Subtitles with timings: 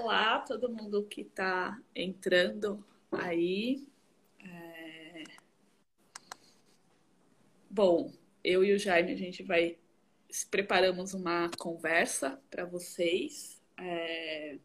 [0.00, 3.84] Olá, todo mundo que está entrando aí.
[4.38, 5.24] É...
[7.68, 8.12] Bom,
[8.44, 9.76] eu e o Jaime, a gente vai.
[10.52, 13.60] Preparamos uma conversa para vocês.
[13.76, 14.58] É...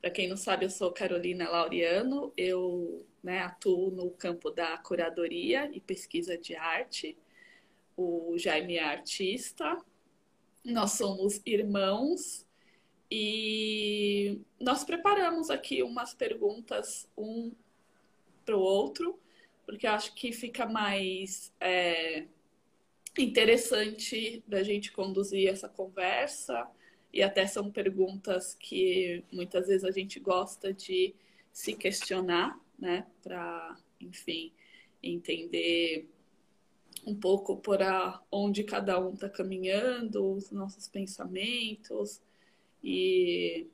[0.00, 5.68] Para quem não sabe, eu sou Carolina Laureano, eu né, atuo no campo da curadoria
[5.74, 7.18] e pesquisa de arte.
[7.96, 9.76] O Jaime é artista,
[10.64, 12.43] nós somos irmãos
[13.16, 17.52] e nós preparamos aqui umas perguntas um
[18.44, 19.16] para o outro,
[19.64, 22.24] porque acho que fica mais é,
[23.16, 26.68] interessante da gente conduzir essa conversa.
[27.12, 31.14] E até são perguntas que muitas vezes a gente gosta de
[31.52, 33.06] se questionar, né?
[33.22, 34.52] Para, enfim,
[35.00, 36.08] entender
[37.06, 37.78] um pouco por
[38.28, 42.20] onde cada um está caminhando, os nossos pensamentos.
[42.84, 43.66] E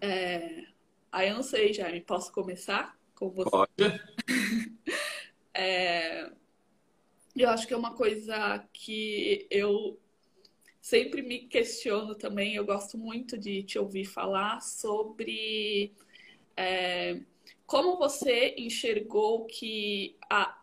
[0.00, 0.66] é,
[1.10, 3.50] aí eu não sei, Jaime, posso começar com você?
[3.50, 3.72] Pode.
[5.52, 6.30] é,
[7.34, 9.98] eu acho que é uma coisa que eu
[10.80, 12.54] sempre me questiono também.
[12.54, 15.92] Eu gosto muito de te ouvir falar sobre
[16.56, 17.20] é,
[17.66, 20.62] como você enxergou que a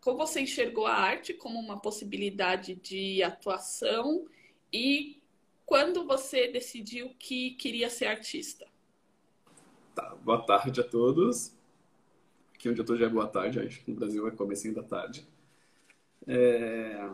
[0.00, 4.26] como você enxergou a arte como uma possibilidade de atuação
[4.72, 5.19] e
[5.70, 8.66] quando você decidiu que queria ser artista?
[9.94, 11.56] Tá, boa tarde a todos.
[12.52, 14.82] Aqui onde eu estou já é boa tarde, acho que no Brasil é comecinho da
[14.82, 15.24] tarde.
[16.26, 17.08] É...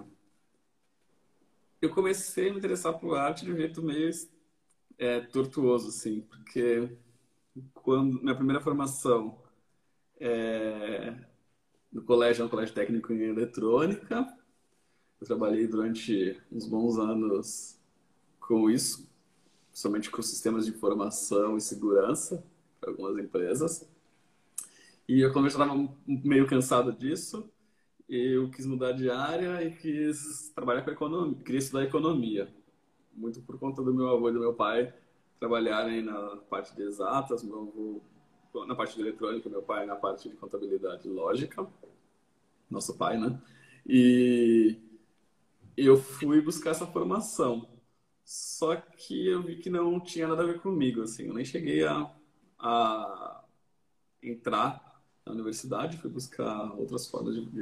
[1.82, 4.10] Eu comecei a me interessar por arte de um jeito meio
[4.96, 6.96] é, tortuoso, assim, porque
[7.74, 9.38] quando minha primeira formação
[10.18, 11.14] é,
[11.92, 14.34] no colégio, no colégio técnico em eletrônica.
[15.20, 17.75] Eu trabalhei durante uns bons anos
[18.46, 19.08] com isso,
[19.72, 22.44] somente com sistemas de informação e segurança
[22.80, 23.88] para algumas empresas.
[25.08, 25.74] E eu, quando eu estava
[26.06, 27.48] meio cansado disso,
[28.08, 32.52] eu quis mudar de área e quis trabalhar com economia, queria estudar economia.
[33.12, 34.92] Muito por conta do meu avô e do meu pai
[35.38, 40.28] trabalharem na parte de exatas, meu avô na parte de eletrônica, meu pai na parte
[40.28, 41.66] de contabilidade lógica,
[42.70, 43.38] nosso pai, né?
[43.86, 44.78] E
[45.76, 47.68] eu fui buscar essa formação.
[48.26, 51.86] Só que eu vi que não tinha nada a ver comigo, assim, eu nem cheguei
[51.86, 52.12] a,
[52.58, 53.44] a
[54.20, 57.60] entrar na universidade, fui buscar outras formas de, de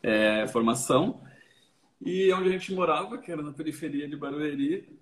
[0.00, 1.20] é, formação.
[2.00, 4.96] E onde a gente morava, que era na periferia de Barueri,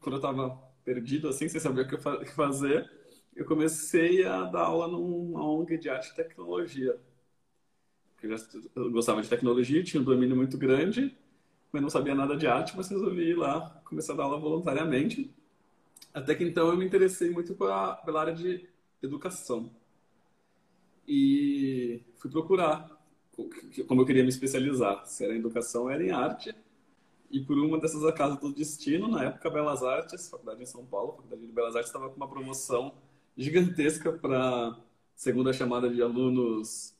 [0.00, 0.50] quando eu estava
[0.84, 2.90] perdido, assim, sem saber o que fazer,
[3.34, 7.00] eu comecei a dar aula numa ONG de arte e tecnologia.
[8.22, 11.16] Eu, já, eu gostava de tecnologia, tinha um domínio muito grande,
[11.72, 15.30] mas não sabia nada de arte, mas resolvi ir lá começar a dar aula voluntariamente.
[16.12, 18.68] Até que então eu me interessei muito pela, pela área de
[19.02, 19.70] educação.
[21.06, 23.00] E fui procurar
[23.86, 26.54] como eu queria me especializar, se era em educação era em arte.
[27.30, 31.12] E por uma dessas acasos do destino, na época Belas Artes, faculdade em São Paulo,
[31.12, 32.92] faculdade de Belas Artes estava com uma promoção
[33.36, 34.76] gigantesca para
[35.14, 36.92] segunda chamada de alunos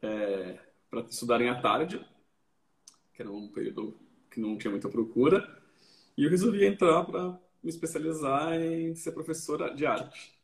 [0.00, 2.04] é, para estudarem à tarde,
[3.12, 3.96] que era um período
[4.34, 5.48] que não tinha muita procura,
[6.16, 10.34] e eu resolvi entrar para me especializar em ser professora de arte.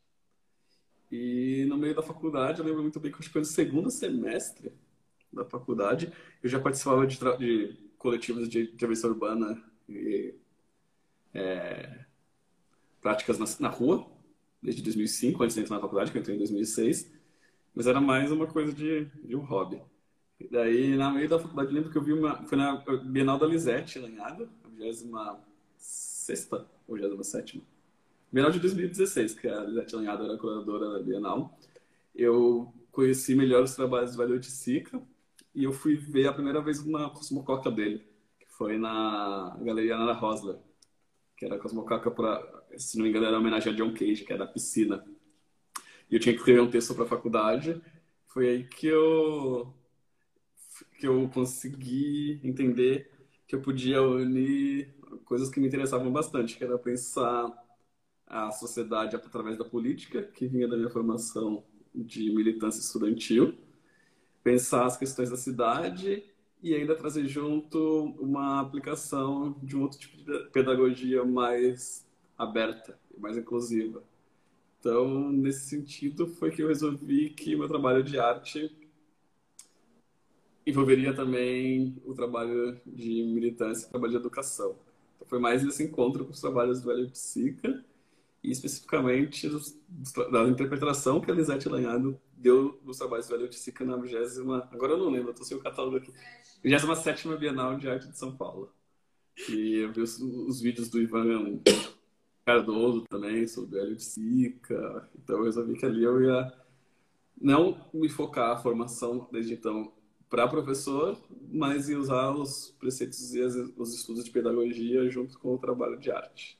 [1.11, 3.91] E no meio da faculdade, eu lembro muito bem que acho que foi no segundo
[3.91, 4.71] semestre
[5.31, 10.33] da faculdade, eu já participava de, de coletivos de intervenção urbana e
[11.33, 12.05] é,
[13.01, 14.09] práticas na, na rua,
[14.61, 17.11] desde 2005, antes de entrar na faculdade, que eu entrei em 2006.
[17.73, 19.81] Mas era mais uma coisa de, de um hobby.
[20.41, 22.43] E daí, na meio da faculdade, lembro que eu vi uma...
[22.47, 26.49] Foi na Bienal da Lisette, lá em Água, a 26
[26.87, 27.63] ou 27
[28.31, 31.57] Bienal de 2016, que a Lisette Lanhada era curadora da Bienal.
[32.15, 35.01] Eu conheci melhor os trabalhos do Valeu Sica
[35.53, 38.03] e eu fui ver a primeira vez uma cosmococa dele,
[38.39, 40.57] que foi na Galeria Ana Rosler,
[41.37, 44.23] que era a cosmococa para se não me engano, era uma homenagem a John Cage,
[44.23, 45.05] que era a piscina.
[46.09, 47.81] E eu tinha que escrever um texto para a faculdade.
[48.27, 49.73] Foi aí que eu
[51.01, 53.09] que eu consegui entender
[53.47, 54.93] que eu podia unir
[55.25, 57.51] coisas que me interessavam bastante, que era pensar
[58.27, 61.63] a sociedade através da política, que vinha da minha formação
[61.93, 63.57] de militância estudantil,
[64.43, 66.23] pensar as questões da cidade
[66.61, 72.07] e ainda trazer junto uma aplicação de um outro tipo de pedagogia mais
[72.37, 74.03] aberta e mais inclusiva.
[74.79, 78.71] Então, nesse sentido, foi que eu resolvi que meu trabalho de arte
[80.65, 84.75] envolveria também o trabalho de militância e trabalho de educação.
[85.15, 87.83] Então, foi mais esse encontro com os trabalhos do Velho Psica
[88.43, 89.49] e especificamente
[90.31, 94.15] da interpretação que a Lisete Lanhado deu dos trabalhos do Elliot Sica na 20
[94.71, 96.11] agora eu não lembro, tô sem o catálogo aqui,
[96.63, 98.71] 27 Bienal de Arte de São Paulo.
[99.47, 101.59] E eu vi os, os vídeos do Ivan
[102.43, 106.51] Cardoso também, sobre o Elliot Sica, então eu resolvi que ali eu ia
[107.39, 109.91] não me focar a formação desde então
[110.31, 115.57] para professor, mas em usar os preceitos e os estudos de pedagogia junto com o
[115.57, 116.57] trabalho de arte.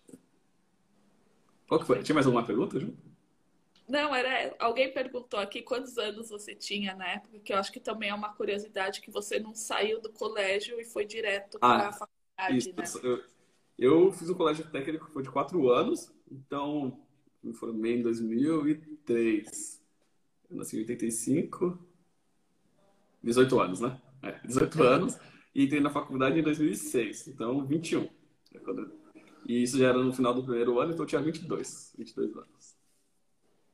[1.69, 2.03] Qual que foi?
[2.03, 2.94] Tinha mais alguma pergunta, Ju?
[3.88, 4.53] Não, era.
[4.59, 8.13] Alguém perguntou aqui quantos anos você tinha na época, que eu acho que também é
[8.13, 12.57] uma curiosidade que você não saiu do colégio e foi direto para a ah, faculdade,
[12.57, 13.01] isso.
[13.01, 13.09] né?
[13.09, 13.24] Eu,
[13.79, 17.01] eu, fiz o colégio técnico foi de quatro anos, então
[17.41, 19.81] me formei em 2003.
[20.50, 21.90] Eu nasci em 85.
[23.23, 24.01] 18 anos, né?
[24.23, 25.19] É, 18 anos.
[25.53, 28.07] E entrei na faculdade em 2006, então 21.
[28.53, 28.59] É
[29.45, 32.75] e isso já era no final do primeiro ano, então eu tinha 22, 22 anos.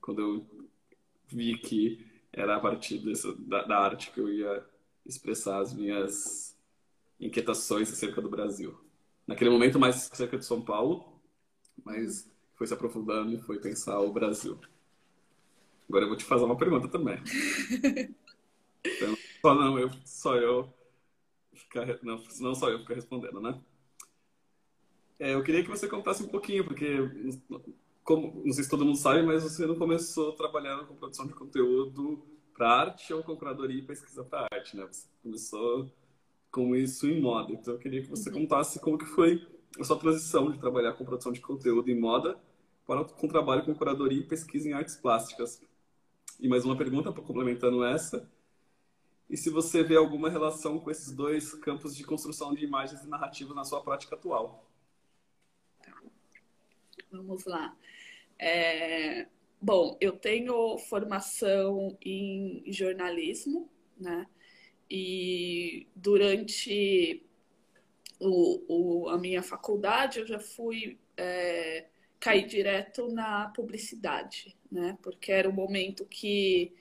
[0.02, 0.48] Quando eu
[1.28, 4.66] vi que era a partir dessa, da, da arte que eu ia
[5.06, 6.58] expressar as minhas
[7.20, 8.80] inquietações acerca do Brasil.
[9.26, 11.22] Naquele momento, mais acerca de São Paulo,
[11.84, 14.60] mas foi se aprofundando e foi pensar o Brasil.
[15.88, 17.18] Agora eu vou te fazer uma pergunta também.
[18.90, 20.74] Então, só não eu, só eu
[21.54, 23.60] ficar, não, não só eu ficar respondendo, né?
[25.20, 26.98] É, eu queria que você contasse um pouquinho, porque
[28.04, 31.34] como, não sei se todo mundo sabe, mas você não começou trabalhando com produção de
[31.34, 32.24] conteúdo
[32.54, 34.88] para arte ou com curadoria e pesquisa para arte, né?
[34.88, 35.92] Você começou
[36.52, 37.52] com isso em moda.
[37.52, 38.42] Então eu queria que você uhum.
[38.42, 39.46] contasse como que foi
[39.80, 42.40] a sua transição de trabalhar com produção de conteúdo em moda
[42.86, 45.62] para com trabalho com curadoria e pesquisa em artes plásticas.
[46.40, 48.30] E mais uma pergunta, complementando essa,
[49.30, 53.08] e se você vê alguma relação com esses dois campos de construção de imagens e
[53.08, 54.66] narrativas na sua prática atual.
[57.12, 57.76] Vamos lá.
[58.40, 59.28] É...
[59.60, 64.28] Bom, eu tenho formação em jornalismo, né?
[64.90, 67.26] E durante
[68.20, 71.88] o, o, a minha faculdade eu já fui é,
[72.20, 74.98] cair direto na publicidade, né?
[75.02, 76.74] Porque era o momento que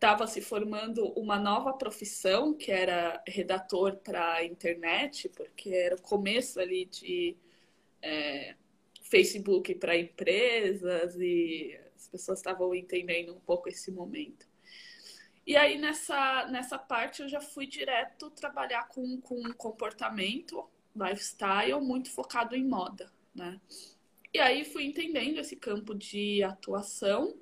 [0.00, 6.00] estava se formando uma nova profissão, que era redator para a internet, porque era o
[6.00, 7.36] começo ali de
[8.00, 8.56] é,
[9.02, 14.48] Facebook para empresas e as pessoas estavam entendendo um pouco esse momento.
[15.46, 20.66] E aí nessa, nessa parte eu já fui direto trabalhar com, com comportamento,
[20.96, 23.60] lifestyle, muito focado em moda, né?
[24.32, 27.36] E aí fui entendendo esse campo de atuação,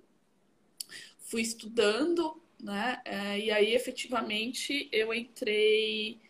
[1.21, 3.01] fui estudando né?
[3.05, 6.21] É, e aí, efetivamente, eu entrei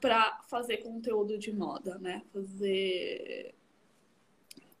[0.00, 2.22] para fazer conteúdo de moda, né?
[2.32, 3.54] Fazer.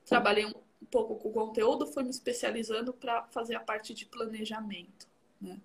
[0.04, 0.54] Trabalhei um
[0.90, 5.06] pouco com conteúdo, fui me especializando para fazer a parte de planejamento,
[5.40, 5.60] né?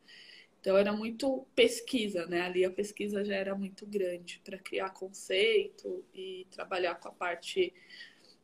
[0.59, 2.41] Então era muito pesquisa, né?
[2.41, 7.73] Ali a pesquisa já era muito grande para criar conceito e trabalhar com a parte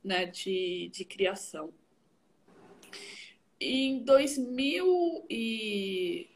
[0.04, 1.74] né, de, de criação.
[3.60, 6.30] Em 2000 e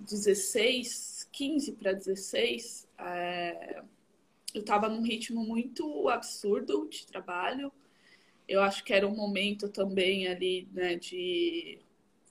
[0.00, 3.82] 16, 15 para 16, é,
[4.54, 7.72] eu estava num ritmo muito absurdo de trabalho.
[8.46, 11.80] Eu acho que era um momento também ali, né, de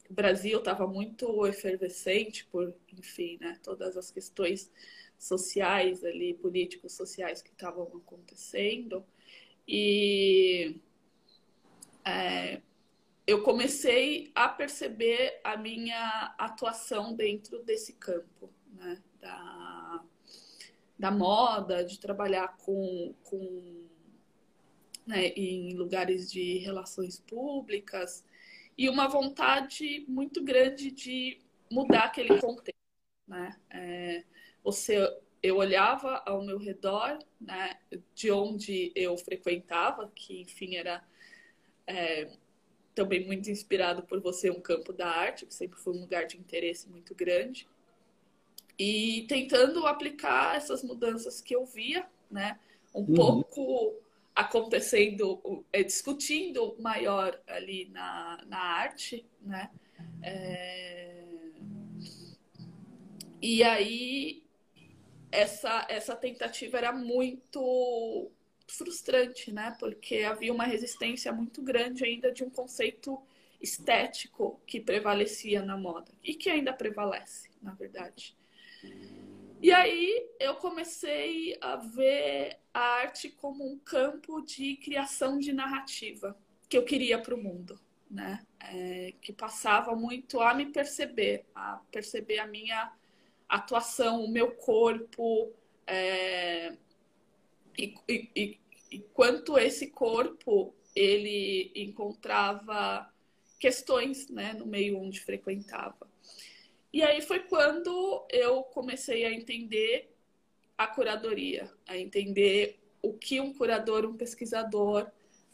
[0.09, 4.71] o Brasil estava muito efervescente por, enfim, né, todas as questões
[5.19, 9.05] sociais ali, políticos sociais que estavam acontecendo.
[9.67, 10.79] E
[12.05, 12.61] é,
[13.27, 19.03] eu comecei a perceber a minha atuação dentro desse campo, né?
[19.19, 20.03] Da,
[20.97, 23.85] da moda, de trabalhar com, com
[25.05, 28.23] né, em lugares de relações públicas
[28.77, 32.79] e uma vontade muito grande de mudar aquele contexto,
[33.27, 33.59] né?
[33.69, 34.23] É,
[34.63, 34.97] você,
[35.43, 37.77] eu olhava ao meu redor, né,
[38.15, 41.05] de onde eu frequentava, que enfim era
[41.85, 42.29] é,
[42.97, 46.35] também muito inspirado por você, um campo da arte, que sempre foi um lugar de
[46.35, 47.67] interesse muito grande.
[48.77, 52.59] E tentando aplicar essas mudanças que eu via, né?
[52.95, 53.13] Um uhum.
[53.13, 53.95] pouco
[54.35, 59.69] acontecendo, é, discutindo maior ali na, na arte, né?
[60.23, 61.23] É...
[63.39, 64.43] E aí
[65.31, 68.31] essa, essa tentativa era muito
[68.67, 69.75] frustrante, né?
[69.79, 73.21] Porque havia uma resistência muito grande ainda de um conceito
[73.61, 78.35] estético que prevalecia na moda e que ainda prevalece, na verdade.
[79.59, 86.37] E aí eu comecei a ver a arte como um campo de criação de narrativa
[86.69, 88.45] que eu queria para o mundo, né?
[88.59, 92.91] É, que passava muito a me perceber, a perceber a minha
[93.49, 95.51] atuação, o meu corpo,
[95.87, 96.73] é,
[97.77, 98.59] e, e,
[98.91, 103.11] e quanto esse corpo ele encontrava
[103.59, 106.09] questões né, no meio onde frequentava.
[106.91, 110.11] E aí foi quando eu comecei a entender
[110.77, 115.09] a curadoria, a entender o que um curador, um pesquisador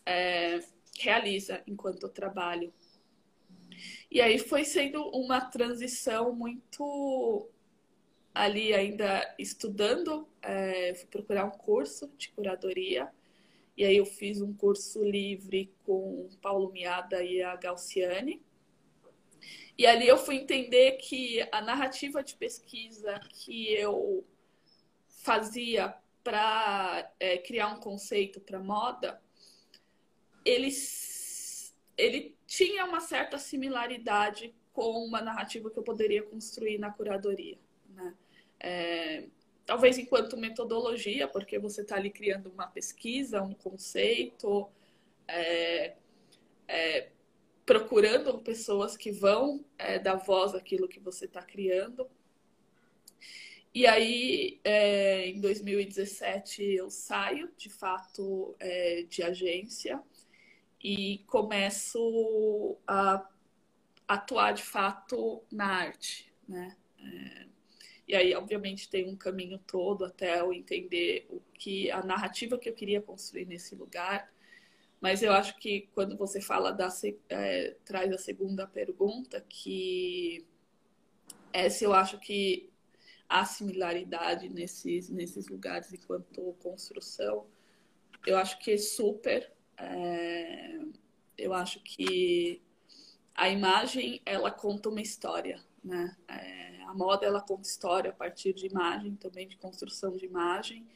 [0.06, 0.60] é,
[1.00, 2.74] realiza enquanto trabalho.
[4.10, 7.50] E aí foi sendo uma transição muito
[8.34, 13.09] ali ainda estudando, é, fui procurar um curso de curadoria.
[13.75, 18.41] E aí eu fiz um curso livre com Paulo Miada e a Galciane.
[19.75, 24.23] E ali eu fui entender que a narrativa de pesquisa que eu
[25.07, 29.19] fazia para é, criar um conceito para moda,
[30.45, 30.69] ele,
[31.97, 37.57] ele tinha uma certa similaridade com uma narrativa que eu poderia construir na curadoria.
[37.89, 38.15] Né?
[38.59, 39.27] É,
[39.65, 44.70] talvez enquanto metodologia, porque você está ali criando uma pesquisa, um conceito,
[45.27, 45.96] é,
[46.67, 47.10] é,
[47.65, 52.10] procurando pessoas que vão é, dar voz àquilo que você está criando.
[53.74, 60.01] E aí, é, em 2017, eu saio, de fato, é, de agência
[60.82, 63.27] e começo a
[64.08, 66.77] atuar, de fato, na arte, né?
[68.07, 72.57] É, e aí, obviamente, tem um caminho todo até eu entender o que a narrativa
[72.57, 74.31] que eu queria construir nesse lugar.
[75.01, 76.89] Mas eu acho que quando você fala da
[77.29, 80.45] é, traz a segunda pergunta, que
[81.51, 82.69] essa eu acho que
[83.27, 87.45] há similaridade nesses, nesses lugares enquanto construção.
[88.25, 89.51] Eu acho que é super.
[89.77, 90.79] É,
[91.38, 92.62] eu acho que
[93.36, 96.15] a imagem ela conta uma história, né?
[96.27, 100.87] É, a moda ela conta história a partir de imagem, também de construção de imagem,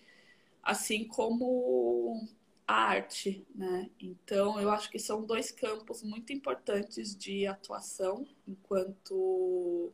[0.64, 2.28] assim como
[2.68, 3.90] a arte, né?
[4.00, 9.92] Então eu acho que são dois campos muito importantes de atuação enquanto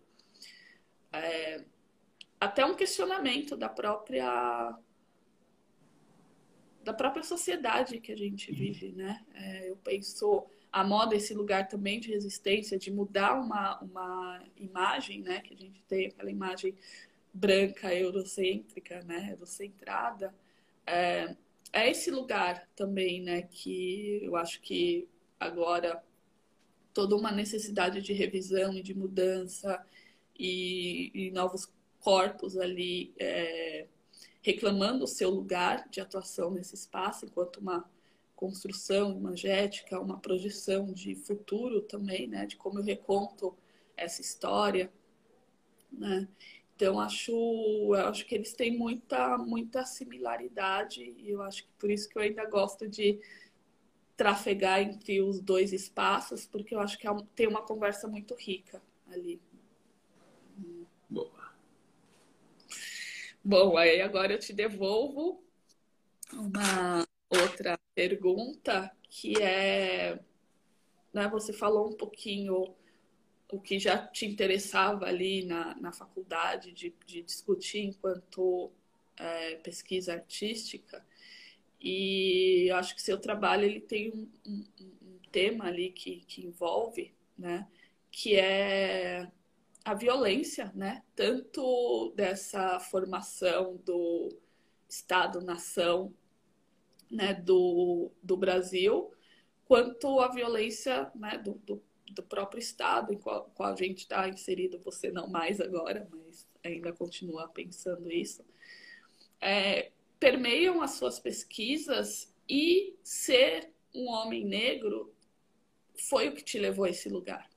[1.11, 1.63] é,
[2.39, 4.77] até um questionamento da própria
[6.83, 9.23] da própria sociedade que a gente vive, né?
[9.33, 15.21] É, eu penso a moda esse lugar também de resistência, de mudar uma, uma imagem,
[15.21, 15.39] né?
[15.41, 16.75] Que a gente tem aquela imagem
[17.31, 19.29] branca, eurocêntrica, né?
[19.33, 20.33] Eurocentrada.
[20.83, 21.35] É,
[21.71, 23.43] é esse lugar também, né?
[23.43, 25.07] Que eu acho que
[25.39, 26.03] agora
[26.91, 29.79] toda uma necessidade de revisão e de mudança
[30.37, 33.85] e, e novos corpos ali é,
[34.41, 37.87] reclamando o seu lugar de atuação nesse espaço, enquanto uma
[38.35, 43.55] construção imagética, uma projeção de futuro também, né, de como eu reconto
[43.95, 44.91] essa história,
[45.91, 46.27] né?
[46.75, 51.91] Então acho, eu acho que eles têm muita muita similaridade e eu acho que por
[51.91, 53.21] isso que eu ainda gosto de
[54.17, 58.81] trafegar entre os dois espaços, porque eu acho que é tem uma conversa muito rica
[59.07, 59.39] ali.
[63.45, 65.43] Bom, aí agora eu te devolvo
[66.31, 70.19] uma outra pergunta que é,
[71.13, 72.75] né, você falou um pouquinho
[73.51, 78.71] o que já te interessava ali na, na faculdade de, de discutir enquanto
[79.15, 81.05] é, pesquisa artística
[81.79, 87.13] e acho que seu trabalho ele tem um, um, um tema ali que, que envolve,
[87.37, 87.67] né,
[88.09, 89.29] que é
[89.83, 91.03] a violência, né?
[91.15, 94.29] Tanto dessa formação do
[94.87, 96.13] Estado-nação
[97.13, 99.11] né, do, do Brasil,
[99.65, 104.27] quanto a violência né, do, do, do próprio Estado em qual, qual a gente está
[104.27, 108.43] inserido, você não mais agora, mas ainda continua pensando isso,
[109.39, 115.13] é, permeiam as suas pesquisas e ser um homem negro
[115.95, 117.49] foi o que te levou a esse lugar?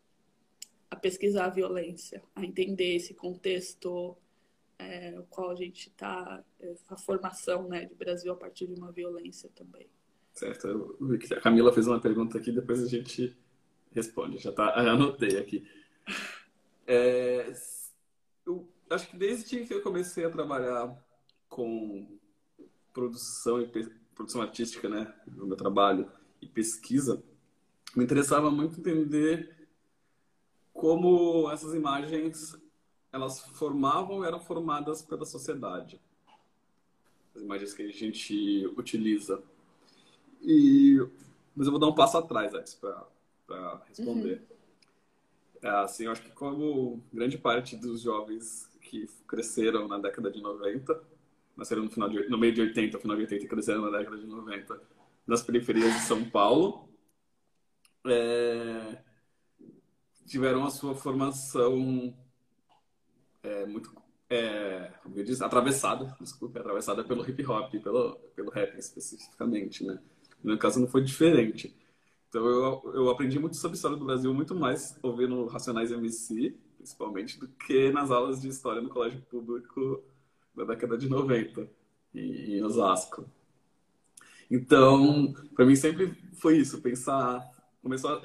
[0.90, 4.16] A pesquisar a violência, a entender esse contexto
[4.78, 8.92] é, o qual a gente está, essa formação né, de Brasil a partir de uma
[8.92, 9.88] violência também.
[10.32, 10.96] Certo.
[11.32, 13.36] A Camila fez uma pergunta aqui, depois a gente
[13.92, 14.38] responde.
[14.38, 15.66] Já tá, anotei aqui.
[16.88, 17.52] É,
[18.46, 20.96] eu acho que desde que eu comecei a trabalhar
[21.48, 22.16] com
[22.92, 23.66] produção e
[24.14, 26.08] produção artística, né, no meu trabalho
[26.40, 27.20] e pesquisa,
[27.96, 29.68] me interessava muito entender
[30.72, 32.54] como essas imagens
[33.16, 36.00] elas formavam eram formadas pela sociedade
[37.34, 39.42] as imagens que a gente utiliza
[40.42, 40.98] e
[41.54, 43.06] mas eu vou dar um passo atrás para
[43.46, 44.40] para responder.
[44.40, 44.56] Uhum.
[45.62, 50.40] É, assim, eu acho que como grande parte dos jovens que cresceram na década de
[50.40, 51.00] 90,
[51.56, 54.18] nasceram no, final de, no meio de 80, final de 80 e cresceram na década
[54.18, 54.80] de 90,
[55.26, 56.88] nas periferias de São Paulo,
[58.06, 58.98] é,
[60.26, 62.14] tiveram a sua formação
[63.46, 63.90] é, muito
[64.28, 70.00] é, como eu disse, atravessada, desculpe, atravessada pelo hip hop, pelo, pelo rap especificamente, né?
[70.42, 71.74] No meu caso não foi diferente.
[72.28, 77.38] Então eu, eu aprendi muito sobre história do Brasil, muito mais ouvindo Racionais MC, principalmente,
[77.38, 80.02] do que nas aulas de história no colégio público
[80.54, 81.68] da década de 90,
[82.14, 83.24] em, em Osasco.
[84.50, 87.44] Então, para mim sempre foi isso, pensar,
[87.82, 88.20] começou,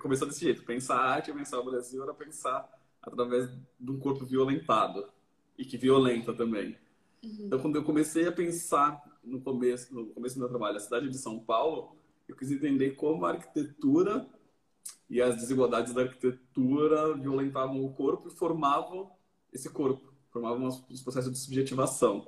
[0.00, 2.68] começou desse jeito, pensar a arte, pensar o Brasil era pensar
[3.06, 5.06] através de um corpo violentado
[5.58, 6.76] e que violenta também.
[7.22, 7.46] Uhum.
[7.46, 11.08] Então, quando eu comecei a pensar no começo, no começo do meu trabalho, a cidade
[11.08, 11.96] de São Paulo,
[12.28, 14.28] eu quis entender como a arquitetura
[15.08, 19.10] e as desigualdades da arquitetura violentavam o corpo e formavam
[19.52, 22.26] esse corpo, formavam os processos de subjetivação.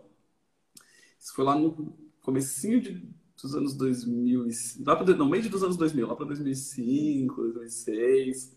[1.19, 3.09] Isso foi lá no comecinho de,
[3.41, 4.47] dos anos 2000,
[4.85, 8.56] lá pra, no meio dos anos 2000, lá para 2005, 2006.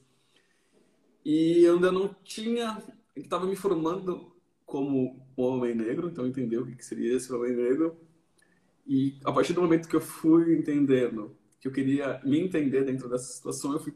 [1.23, 2.81] E eu ainda não tinha,
[3.15, 4.31] estava me formando
[4.65, 7.97] como homem negro, então entender o que seria esse homem negro
[8.89, 13.07] e a partir do momento que eu fui entendendo que eu queria me entender dentro
[13.07, 13.93] dessa situação, eu fui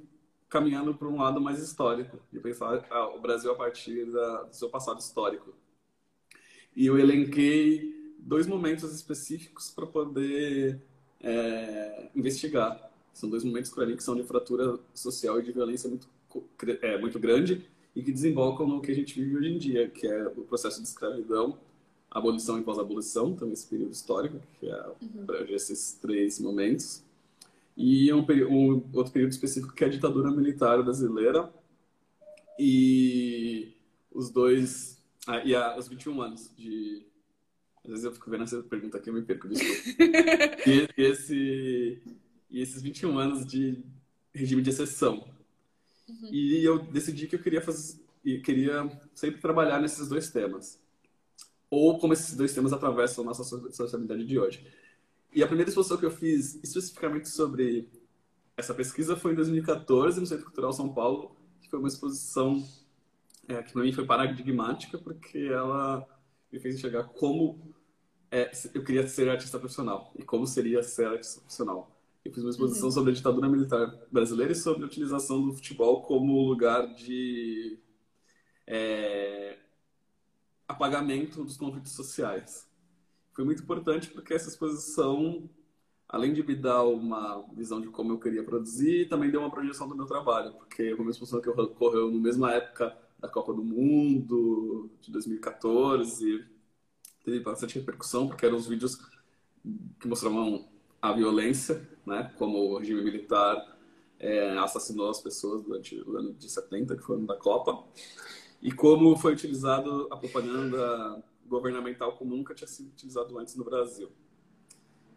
[0.48, 4.56] caminhando para um lado mais histórico, de pensar ah, o Brasil a partir da, do
[4.56, 5.52] seu passado histórico.
[6.76, 10.80] E eu elenquei dois momentos específicos para poder
[11.20, 12.92] é, investigar.
[13.16, 16.08] São dois momentos para mim que são de fratura social e de violência muito,
[16.82, 20.08] é, muito grande e que desembocam no que a gente vive hoje em dia, que
[20.08, 21.58] é o processo de escravidão
[22.14, 25.26] abolição e pós-abolição, também esse período histórico, que é uhum.
[25.50, 27.04] esses três momentos.
[27.76, 31.52] E um, um, outro período específico que é a ditadura militar brasileira.
[32.60, 33.74] E
[34.12, 35.02] os dois.
[35.26, 37.04] Ah, e a, os 21 anos de.
[37.84, 40.00] Às vezes eu fico vendo essa pergunta aqui, eu me perco, desculpa.
[40.70, 42.02] e, esse,
[42.50, 43.84] e esses 21 anos de
[44.34, 45.28] regime de exceção.
[46.10, 46.30] Uhum.
[46.32, 48.00] E eu decidi que eu queria fazer.
[48.44, 50.82] queria sempre trabalhar nesses dois temas
[51.74, 54.64] ou como esses dois temas atravessam a nossa sociabilidade de hoje.
[55.34, 57.90] E a primeira exposição que eu fiz especificamente sobre
[58.56, 62.64] essa pesquisa foi em 2014 no Centro Cultural São Paulo, que foi uma exposição
[63.48, 66.08] é, que para mim foi paradigmática, porque ela
[66.52, 67.74] me fez enxergar como
[68.30, 71.90] é, eu queria ser artista profissional e como seria ser artista profissional.
[72.24, 72.92] Eu fiz uma exposição uhum.
[72.92, 77.78] sobre a ditadura militar brasileira e sobre a utilização do futebol como lugar de
[78.66, 79.60] é,
[80.68, 82.66] apagamento dos conflitos sociais.
[83.34, 85.50] Foi muito importante porque essa exposição,
[86.08, 89.88] além de me dar uma visão de como eu queria produzir, também deu uma projeção
[89.88, 93.64] do meu trabalho, porque foi uma exposição que ocorreu na mesma época da Copa do
[93.64, 96.46] Mundo, de 2014,
[97.24, 98.96] teve bastante repercussão, porque eram os vídeos
[100.00, 100.73] que mostravam
[101.04, 103.78] a violência, né, como o regime militar
[104.18, 107.84] é, assassinou as pessoas durante o ano de 70, que foi o ano da Copa
[108.62, 114.10] e como foi utilizado a propaganda governamental como nunca tinha sido utilizado antes no Brasil.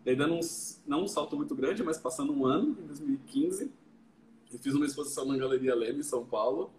[0.05, 0.41] Daí dando um,
[0.89, 3.73] não um salto muito grande, mas passando um ano, em 2015,
[4.53, 6.73] eu fiz uma exposição na Galeria Leme, em São Paulo,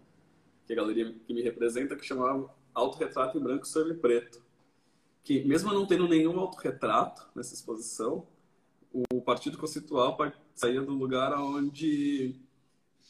[0.65, 4.45] que é a galeria que me representa, que chamava Autorretrato em Branco sobre Preto.
[5.23, 8.27] Que, mesmo não tendo nenhum autorretrato nessa exposição,
[8.91, 10.17] o Partido Conceitual
[10.55, 12.35] saía do lugar onde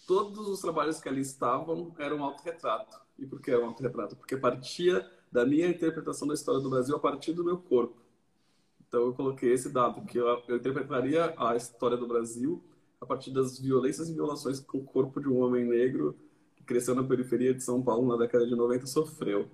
[0.06, 2.98] todos os trabalhos que ali estavam eram autorretrato.
[3.18, 4.16] E por que é um autorretrato?
[4.16, 8.02] Porque partia da minha interpretação da história do Brasil a partir do meu corpo.
[8.88, 12.64] Então eu coloquei esse dado, que eu, eu interpretaria a história do Brasil
[13.02, 16.18] a partir das violências e violações que o corpo de um homem negro
[16.56, 19.50] que cresceu na periferia de São Paulo na década de 90 sofreu.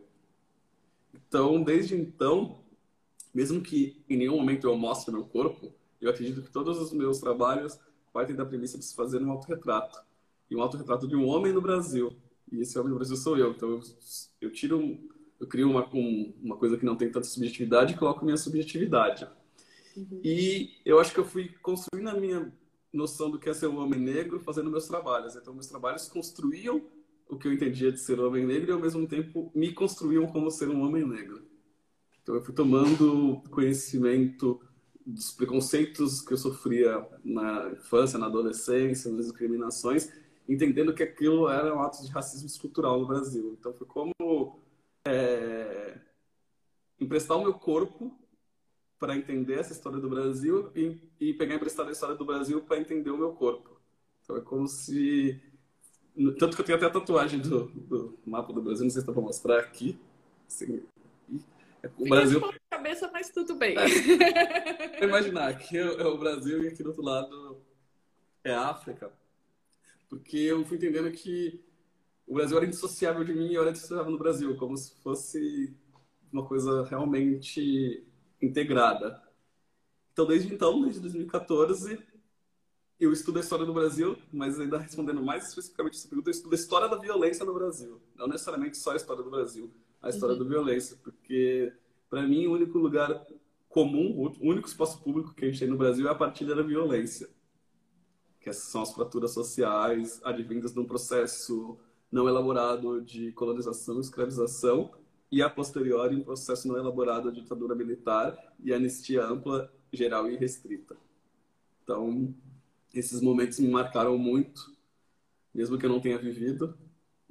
[1.14, 2.60] Então, desde então,
[3.34, 5.74] mesmo que em nenhum momento eu mostre meu corpo,
[6.06, 7.80] eu acredito que todos os meus trabalhos
[8.12, 10.00] partem da premissa de se fazer um autorretrato.
[10.50, 12.16] E um autorretrato de um homem no Brasil,
[12.52, 13.52] e esse homem no Brasil sou eu.
[13.52, 13.82] Então eu,
[14.42, 15.00] eu tiro,
[15.40, 19.28] eu crio uma, um, uma coisa que não tem tanta subjetividade e coloco minha subjetividade.
[19.98, 20.22] Uhum.
[20.24, 22.54] E eu acho que eu fui construindo a minha
[22.92, 25.36] noção do que é ser um homem negro fazendo meus trabalhos.
[25.36, 26.82] Então meus trabalhos construíam
[27.28, 30.52] o que eu entendia de ser homem negro e ao mesmo tempo me construíam como
[30.52, 31.44] ser um homem negro.
[32.22, 34.62] Então eu fui tomando conhecimento
[35.06, 40.10] dos preconceitos que eu sofria na infância, na adolescência, nas discriminações
[40.48, 43.56] entendendo que aquilo era um ato de racismo estrutural no Brasil.
[43.60, 44.60] Então foi como
[45.08, 46.00] é,
[47.00, 48.18] emprestar o meu corpo
[49.00, 52.80] para entender essa história do Brasil e, e pegar emprestado a história do Brasil para
[52.80, 53.80] entender o meu corpo.
[54.24, 55.42] Então é como se.
[56.38, 59.08] Tanto que eu tenho até a tatuagem do, do mapa do Brasil, não sei se
[59.08, 60.00] dá para mostrar aqui.
[60.48, 60.84] Assim,
[61.98, 62.42] o Brasil.
[62.70, 63.76] cabeça, mas tudo bem.
[63.78, 65.04] É.
[65.04, 67.62] Imaginar, aqui é o Brasil e aqui do outro lado
[68.44, 69.12] é a África.
[70.10, 71.64] Porque eu fui entendendo que
[72.28, 75.76] o Brasil era indissociável de mim e eu era indissociável no Brasil, como se fosse
[76.32, 78.06] uma coisa realmente
[78.42, 79.22] integrada.
[80.12, 82.00] Então, desde então, desde 2014,
[83.00, 86.54] eu estudo a história do Brasil, mas ainda respondendo mais especificamente essa pergunta, eu estudo
[86.54, 88.02] a história da violência no Brasil.
[88.16, 90.44] Não necessariamente só a história do Brasil, a história uhum.
[90.44, 91.72] da violência, porque,
[92.10, 93.26] para mim, o único lugar
[93.70, 96.62] comum, o único espaço público que a gente tem no Brasil é a partir da
[96.62, 97.30] violência.
[98.42, 101.80] Que são as fraturas sociais advindas de um processo
[102.12, 104.92] não elaborado de colonização e escravização,
[105.32, 110.36] e a posteriori um processo não elaborado de ditadura militar e anistia ampla, geral e
[110.36, 110.96] restrita.
[111.82, 112.36] Então,
[112.94, 114.72] esses momentos me marcaram muito,
[115.54, 116.78] mesmo que eu não tenha vivido,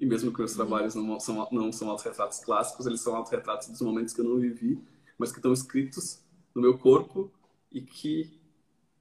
[0.02, 3.80] e mesmo que os trabalhos não são, não são autorretratos clássicos, eles são autorretratos dos
[3.80, 4.82] momentos que eu não vivi,
[5.16, 6.20] mas que estão escritos
[6.52, 7.32] no meu corpo
[7.70, 8.40] e que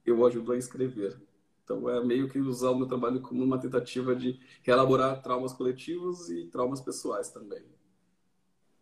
[0.06, 1.20] eu ajudo a escrever.
[1.64, 6.30] Então é meio que usar o meu trabalho como uma tentativa de reelaborar traumas coletivos
[6.30, 7.64] e traumas pessoais também.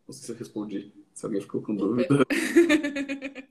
[0.07, 0.93] Não sei se eu respondi.
[1.15, 2.07] Se alguém ficou com dúvida.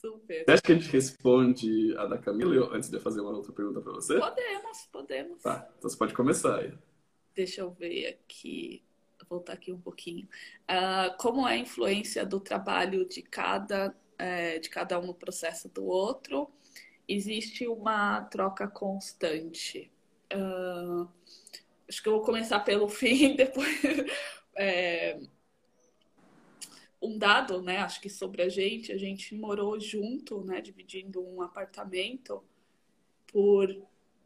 [0.00, 0.44] Super.
[0.44, 3.80] Você acha que a gente responde a da Camila antes de fazer uma outra pergunta
[3.80, 4.20] para você?
[4.20, 5.42] Podemos, podemos.
[5.42, 6.72] Tá, então você pode começar aí.
[7.34, 8.82] Deixa eu ver aqui,
[9.28, 10.28] voltar aqui um pouquinho.
[10.64, 15.68] Uh, como é a influência do trabalho de cada, é, de cada um no processo
[15.68, 16.50] do outro?
[17.08, 19.90] existe uma troca constante.
[20.32, 21.08] Uh,
[21.88, 23.80] acho que eu vou começar pelo fim, depois.
[24.56, 25.18] É,
[27.00, 27.78] um dado, né?
[27.78, 30.60] Acho que sobre a gente, a gente morou junto, né?
[30.60, 32.42] Dividindo um apartamento
[33.26, 33.68] por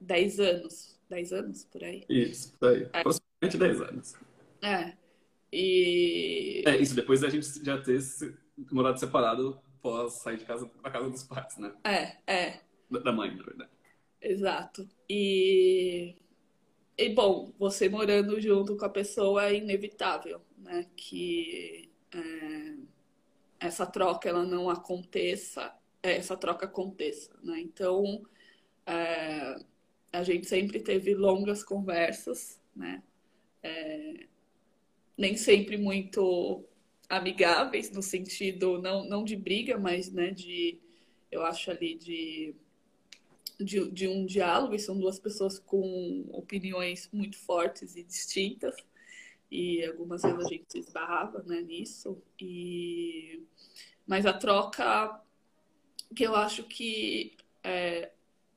[0.01, 0.98] 10 anos.
[1.09, 2.05] 10 anos por aí?
[2.09, 2.88] Isso, por aí.
[2.92, 3.01] É.
[3.01, 4.14] Aproximadamente 10 anos.
[4.62, 4.92] É.
[5.53, 6.62] E.
[6.66, 8.01] É, isso depois da gente já ter
[8.71, 11.75] morado separado pós sair de casa para casa dos pais, né?
[11.85, 12.61] É, é.
[12.90, 13.71] Da mãe, na verdade.
[14.21, 14.88] Exato.
[15.09, 16.16] E,
[16.97, 20.87] e bom, você morando junto com a pessoa é inevitável, né?
[20.97, 22.75] Que é,
[23.61, 27.61] essa troca ela não aconteça, é, essa troca aconteça, né?
[27.61, 28.23] Então
[28.87, 29.57] é,
[30.12, 33.03] a gente sempre teve longas conversas, né?
[33.62, 34.27] É,
[35.16, 36.64] nem sempre muito
[37.09, 40.79] amigáveis no sentido não, não de briga, mas né, de
[41.31, 42.55] eu acho ali de
[43.59, 48.77] de, de um diálogo, e são duas pessoas com opiniões muito fortes e distintas,
[49.51, 52.23] e algumas vezes a gente se esbarrava né, nisso.
[52.40, 53.42] E...
[54.07, 55.21] Mas a troca,
[56.14, 58.12] que eu acho que é,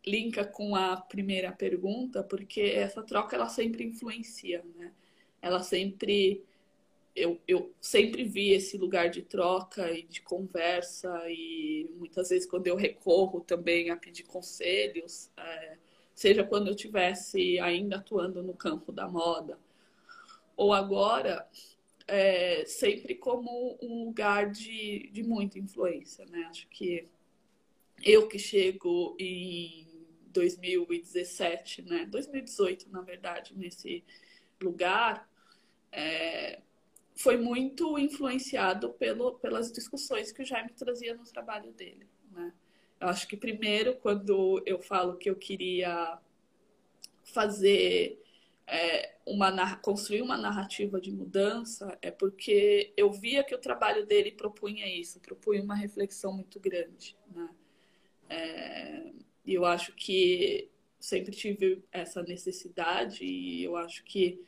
[0.06, 4.92] linka com a primeira pergunta, porque essa troca ela sempre influencia, né?
[5.42, 6.44] Ela sempre
[7.16, 12.68] eu, eu sempre vi esse lugar de troca e de conversa e muitas vezes quando
[12.68, 15.78] eu recorro também a pedir conselhos, é,
[16.16, 19.60] seja quando eu estivesse ainda atuando no campo da moda
[20.56, 21.48] ou agora,
[22.08, 26.46] é, sempre como um lugar de, de muita influência, né?
[26.50, 27.08] Acho que
[28.04, 29.88] eu que chego em
[30.32, 32.06] 2017, né?
[32.06, 34.04] 2018, na verdade, nesse
[34.62, 35.30] lugar,
[35.92, 36.62] é,
[37.16, 42.08] foi muito influenciado pelo, pelas discussões que o Jaime trazia no trabalho dele.
[42.32, 42.54] Né?
[43.00, 46.18] Eu acho que primeiro, quando eu falo que eu queria
[47.24, 48.22] fazer
[48.68, 54.32] é, uma construir uma narrativa de mudança, é porque eu via que o trabalho dele
[54.32, 57.18] propunha isso, propunha uma reflexão muito grande.
[57.34, 57.50] Né?
[58.30, 59.12] É,
[59.52, 64.42] e eu acho que sempre tive essa necessidade e eu acho que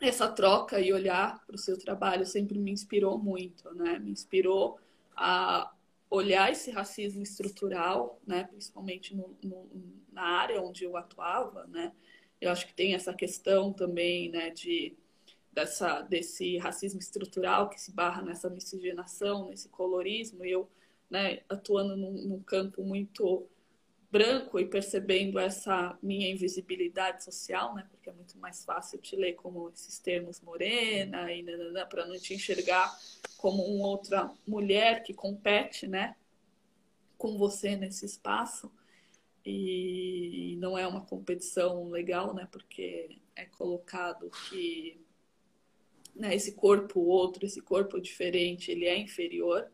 [0.00, 3.98] essa troca e olhar para o seu trabalho sempre me inspirou muito, né?
[3.98, 4.78] Me inspirou
[5.14, 5.72] a
[6.08, 8.44] olhar esse racismo estrutural, né?
[8.44, 9.68] Principalmente no, no,
[10.12, 11.92] na área onde eu atuava, né?
[12.40, 14.50] Eu acho que tem essa questão também, né?
[14.50, 14.96] De
[15.52, 20.44] dessa desse racismo estrutural que se barra nessa miscigenação, nesse colorismo.
[20.44, 20.68] E eu,
[21.10, 21.40] né?
[21.48, 23.48] Atuando num, num campo muito
[24.10, 27.86] branco e percebendo essa minha invisibilidade social, né?
[27.90, 31.44] Porque é muito mais fácil te ler como esses termos morena e
[31.88, 32.96] para não te enxergar
[33.36, 36.16] como uma outra mulher que compete, né?
[37.18, 38.72] Com você nesse espaço
[39.44, 42.48] e não é uma competição legal, né?
[42.50, 45.00] Porque é colocado que
[46.14, 49.70] né, esse corpo outro, esse corpo diferente, ele é inferior.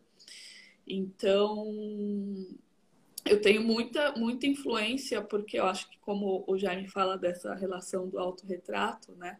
[0.86, 1.64] Então
[3.24, 8.08] eu tenho muita, muita influência, porque eu acho que, como o Jaime fala dessa relação
[8.08, 9.38] do autorretrato, né?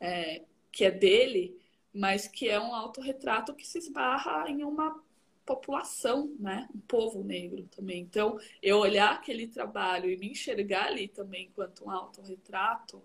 [0.00, 1.56] É, que é dele,
[1.92, 5.02] mas que é um autorretrato que se esbarra em uma
[5.46, 6.68] população, né?
[6.74, 8.02] Um povo negro também.
[8.02, 13.02] Então, eu olhar aquele trabalho e me enxergar ali também enquanto um autorretrato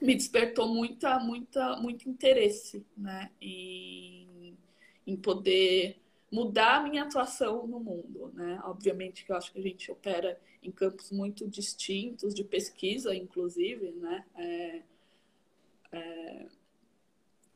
[0.00, 3.30] me despertou muita, muita, muito interesse, né?
[3.40, 4.56] Em,
[5.06, 6.01] em poder
[6.32, 8.58] mudar a minha atuação no mundo, né?
[8.64, 13.92] Obviamente que eu acho que a gente opera em campos muito distintos de pesquisa, inclusive,
[13.92, 14.24] né?
[14.34, 14.82] É,
[15.92, 16.46] é...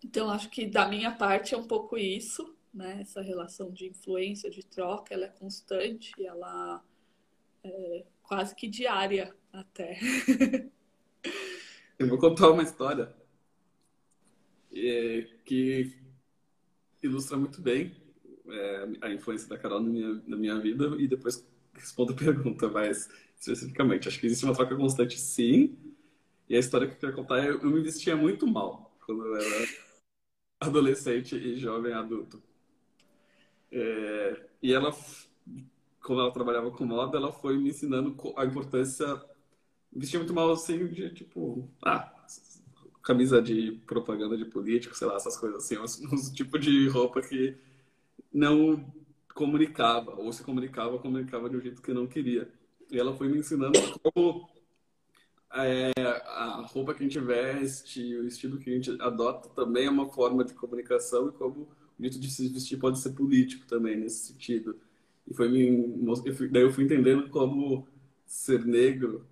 [0.04, 3.00] Então acho que da minha parte é um pouco isso, né?
[3.00, 6.84] Essa relação de influência, de troca, ela é constante, ela
[7.64, 9.98] é quase que diária até.
[11.98, 13.16] Eu vou contar uma história
[14.70, 15.96] é, que
[17.02, 18.05] ilustra muito bem
[19.00, 23.08] a influência da Carol na minha, na minha vida e depois respondo a pergunta mais
[23.38, 24.08] especificamente.
[24.08, 25.76] Acho que existe uma troca constante, sim.
[26.48, 29.36] E a história que eu quero contar é eu me vestia muito mal quando eu
[29.36, 29.68] era
[30.60, 32.42] adolescente e jovem adulto.
[33.70, 34.94] É, e ela,
[36.02, 39.06] quando ela trabalhava com moda, ela foi me ensinando a importância.
[39.92, 42.12] Vestia muito mal assim, de tipo, ah,
[43.02, 47.22] camisa de propaganda de político, sei lá, essas coisas assim, uns, uns tipo de roupa
[47.22, 47.56] que
[48.36, 48.92] não
[49.34, 52.52] comunicava, ou se comunicava, comunicava de um jeito que não queria.
[52.90, 54.46] E ela foi me ensinando como
[55.54, 59.90] é, a roupa que a gente veste, o estilo que a gente adota também é
[59.90, 61.62] uma forma de comunicação e como
[61.98, 64.78] o jeito de se vestir pode ser político também nesse sentido.
[65.26, 66.04] E foi me
[66.50, 67.88] daí eu fui entendendo como
[68.26, 69.26] ser negro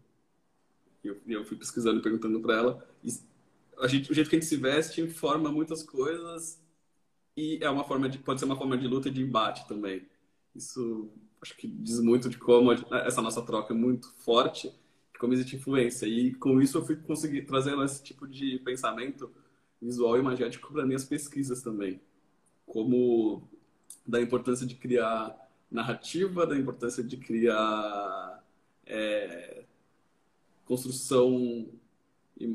[1.04, 2.88] e eu, eu, fui pesquisando e perguntando para ela
[3.78, 6.63] a gente, o jeito que a gente se veste informa muitas coisas
[7.36, 10.06] e é uma forma de pode ser uma forma de luta e de embate também.
[10.54, 11.10] Isso
[11.42, 14.72] acho que diz muito de como essa nossa troca é muito forte,
[15.18, 16.06] como existe influência.
[16.06, 19.30] E com isso eu fui conseguir trazer esse tipo de pensamento
[19.80, 22.00] visual e imagético para minhas pesquisas também.
[22.66, 23.48] Como
[24.06, 25.36] da importância de criar
[25.70, 28.44] narrativa, da importância de criar
[28.86, 29.64] é,
[30.64, 31.66] construção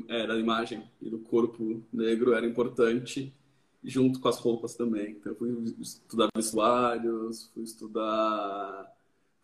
[0.08, 3.32] é, da imagem e do corpo negro era importante
[3.82, 5.12] junto com as roupas também.
[5.12, 8.92] Então, eu fui estudar vestuários, fui estudar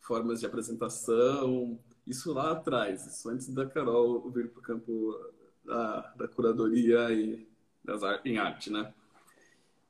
[0.01, 5.18] formas de apresentação, isso lá atrás, isso antes da Carol vir para o campo
[5.64, 7.46] da, da, curadoria e
[7.85, 8.92] das, em arte, né?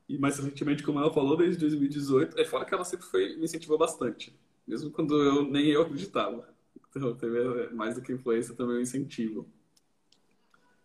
[0.09, 3.45] E mais recentemente, como ela falou, desde 2018, é fora que ela sempre foi, me
[3.45, 4.33] incentivou bastante,
[4.65, 6.47] mesmo quando eu nem eu acreditava.
[6.89, 9.47] Então, teve mais do que influência também o incentivo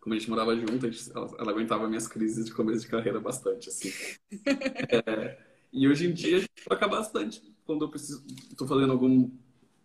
[0.03, 3.21] como a gente morava junto, gente, ela, ela, aguentava minhas crises de começo de carreira
[3.21, 3.89] bastante, assim.
[5.07, 5.39] é,
[5.71, 7.41] e hoje em dia a gente troca bastante.
[7.65, 9.31] Quando eu preciso, estou fazendo algum,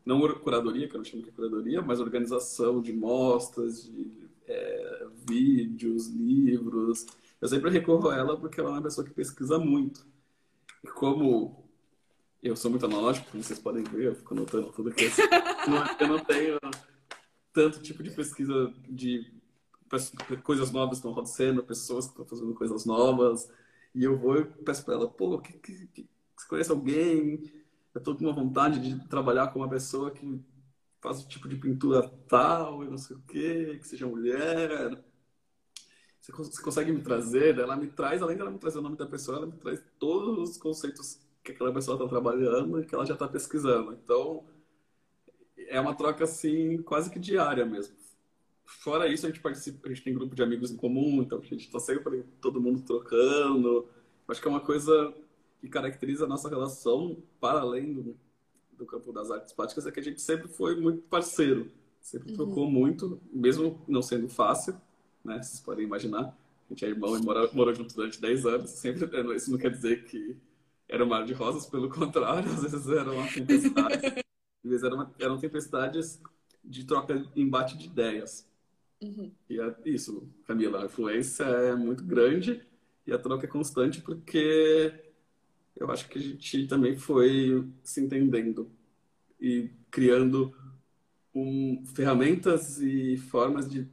[0.04, 6.08] não curadoria, que eu não chamo de curadoria, mas organização de mostras, de é, vídeos,
[6.08, 7.06] livros.
[7.40, 10.04] Eu sempre recorro a ela porque ela é uma pessoa que pesquisa muito.
[10.82, 11.64] E como
[12.42, 15.04] eu sou muito analógico, como vocês podem ver, eu fico anotando tudo aqui.
[16.00, 16.58] eu não tenho
[17.52, 19.37] tanto tipo de pesquisa de
[20.42, 23.50] coisas novas estão acontecendo, pessoas que estão fazendo coisas novas.
[23.94, 27.52] E eu vou e peço para ela, pô, que, que, que, você conhece alguém?
[27.94, 30.40] Eu estou com uma vontade de trabalhar com uma pessoa que
[31.00, 35.02] faz o tipo de pintura tal, e não sei o quê, que seja mulher.
[36.20, 37.58] Você, você consegue me trazer?
[37.58, 40.50] Ela me traz, além dela me trazer o nome da pessoa, ela me traz todos
[40.50, 43.92] os conceitos que aquela pessoa está trabalhando e que ela já está pesquisando.
[43.94, 44.44] Então,
[45.56, 47.97] é uma troca assim, quase que diária mesmo
[48.68, 51.42] fora isso, a gente participa, a gente tem grupo de amigos em comum, então a
[51.42, 53.88] gente está sempre todo mundo trocando.
[54.28, 55.14] Acho que é uma coisa
[55.58, 58.16] que caracteriza a nossa relação, para além do,
[58.76, 61.70] do campo das artes plásticas, é que a gente sempre foi muito parceiro.
[62.00, 62.36] Sempre uhum.
[62.36, 64.78] trocou muito, mesmo não sendo fácil,
[65.24, 65.42] né?
[65.42, 66.24] Vocês podem imaginar.
[66.24, 68.70] A gente é irmão e mora, morou junto durante 10 anos.
[68.70, 70.36] Sempre, é, isso não quer dizer que
[70.86, 74.06] era um mar de rosas, pelo contrário, às vezes eram uma tempestade.
[74.06, 76.20] às vezes eram, eram tempestades
[76.62, 78.47] de troca, embate de ideias.
[79.02, 79.32] Uhum.
[79.48, 82.62] E é isso, Camila, a influência é muito grande
[83.06, 84.92] e a troca é constante porque
[85.76, 88.70] eu acho que a gente também foi se entendendo
[89.40, 90.54] e criando
[91.32, 93.88] um, ferramentas e formas de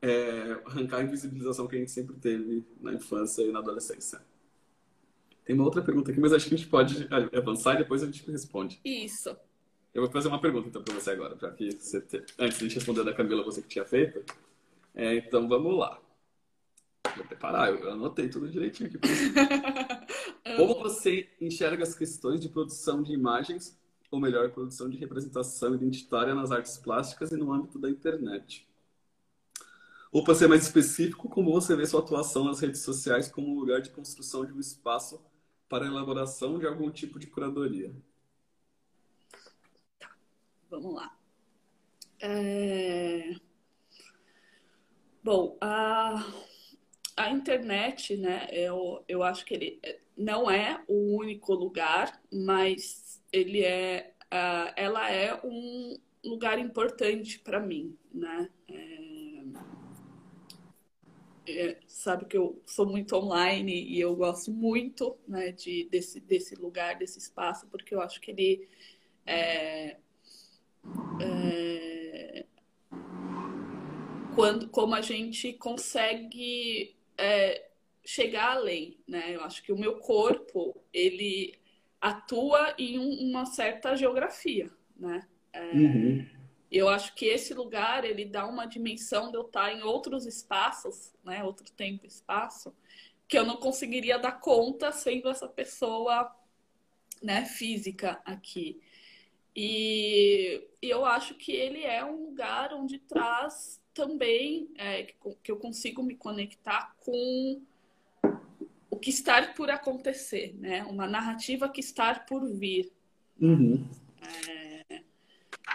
[0.00, 4.20] é, arrancar a invisibilização que a gente sempre teve na infância e na adolescência.
[5.44, 8.06] Tem uma outra pergunta aqui, mas acho que a gente pode avançar e depois a
[8.06, 8.80] gente responde.
[8.84, 9.36] Isso.
[9.94, 12.24] Eu vou fazer uma pergunta então para você agora, já que você te...
[12.38, 14.24] antes de responder da Camila, você que tinha feito.
[14.94, 16.00] É, então vamos lá.
[17.16, 18.98] Vou preparar, eu anotei tudo direitinho aqui.
[20.56, 23.76] Como você enxerga as questões de produção de imagens
[24.12, 28.68] ou melhor, produção de representação identitária nas artes plásticas e no âmbito da internet.
[30.12, 33.80] Ou, para ser mais específico, como você vê sua atuação nas redes sociais como lugar
[33.80, 35.18] de construção de um espaço
[35.66, 37.90] para elaboração de algum tipo de curadoria?
[40.72, 41.14] Vamos lá.
[42.18, 43.34] É...
[45.22, 46.26] Bom, a,
[47.14, 49.80] a internet, né, eu, eu acho que ele
[50.16, 54.14] não é o único lugar, mas ele é,
[54.74, 58.48] ela é um lugar importante para mim, né?
[58.66, 59.42] É,
[61.46, 66.54] é, sabe que eu sou muito online e eu gosto muito né, de, desse, desse
[66.54, 68.66] lugar, desse espaço, porque eu acho que ele
[69.26, 69.98] é,
[71.20, 72.44] é
[74.34, 77.68] quando, como a gente consegue é,
[78.04, 79.34] chegar além, né?
[79.34, 81.58] Eu acho que o meu corpo ele
[82.00, 85.26] atua em um, uma certa geografia, né?
[85.52, 86.26] É, uhum.
[86.70, 91.12] Eu acho que esse lugar ele dá uma dimensão de eu estar em outros espaços,
[91.22, 91.44] né?
[91.44, 92.74] Outro tempo, espaço
[93.28, 96.30] que eu não conseguiria dar conta sendo essa pessoa,
[97.22, 97.44] né?
[97.46, 98.80] Física aqui.
[99.54, 105.56] E, e eu acho que ele é um lugar onde traz também é, que eu
[105.56, 107.60] consigo me conectar com
[108.90, 110.82] o que está por acontecer, né?
[110.84, 112.90] Uma narrativa que está por vir.
[113.40, 113.86] Uhum.
[114.22, 115.02] É,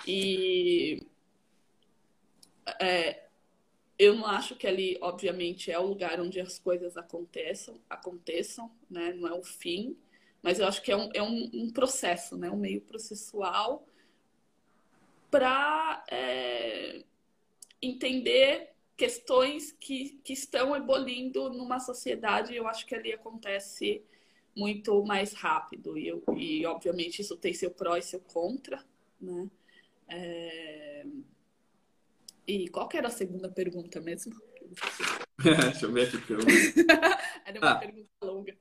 [0.08, 1.06] e
[2.80, 3.28] é,
[4.00, 9.14] eu não acho que ali, obviamente, é o lugar onde as coisas aconteçam, aconteçam, né?
[9.14, 9.98] Não é o fim,
[10.42, 12.50] mas eu acho que é um, é um, um processo, né?
[12.50, 13.86] Um meio processual
[15.30, 17.04] para é,
[17.82, 22.56] entender questões que, que estão ebolindo numa sociedade.
[22.56, 24.04] Eu acho que ali acontece
[24.56, 25.98] muito mais rápido.
[25.98, 28.84] E, eu, e obviamente, isso tem seu pró e seu contra,
[29.22, 29.50] né?
[30.10, 31.06] É...
[32.48, 34.34] E qual que era a segunda pergunta mesmo?
[35.38, 36.34] Deixa eu ver aqui.
[36.34, 36.40] Eu...
[37.46, 38.58] era uma ah, pergunta longa.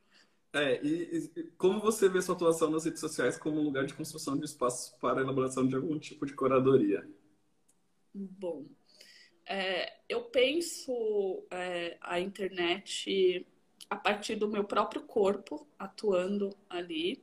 [0.56, 3.92] É, e, e, como você vê sua atuação nas redes sociais como um lugar de
[3.92, 7.06] construção de espaços para a elaboração de algum tipo de curadoria?
[8.14, 8.64] Bom,
[9.44, 13.46] é, eu penso é, a internet
[13.90, 17.22] a partir do meu próprio corpo atuando ali,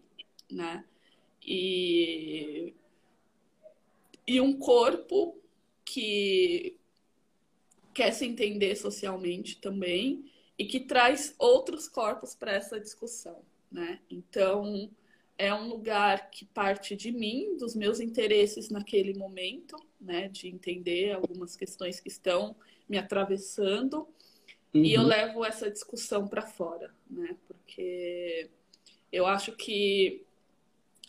[0.51, 0.85] né?
[1.41, 2.75] E,
[4.27, 5.41] e um corpo
[5.83, 6.77] que
[7.95, 13.99] quer se entender socialmente também e que traz outros corpos para essa discussão, né?
[14.09, 14.89] Então,
[15.37, 21.11] é um lugar que parte de mim, dos meus interesses naquele momento, né, de entender
[21.11, 22.55] algumas questões que estão
[22.87, 24.07] me atravessando,
[24.73, 24.83] uhum.
[24.83, 25.07] e eu uhum.
[25.07, 27.35] levo essa discussão para fora, né?
[27.47, 28.49] Porque
[29.11, 30.25] eu acho que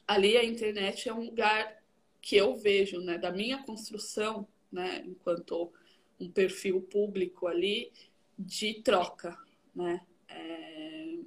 [0.07, 1.83] ali a internet é um lugar
[2.21, 5.71] que eu vejo, né, da minha construção, né, enquanto
[6.19, 7.93] um perfil público ali
[8.39, 9.37] de troca,
[9.75, 10.01] né?
[10.29, 11.19] É...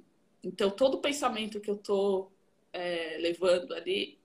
[0.42, 2.32] Então todo pensamento que eu estou
[2.72, 4.18] é, levando ali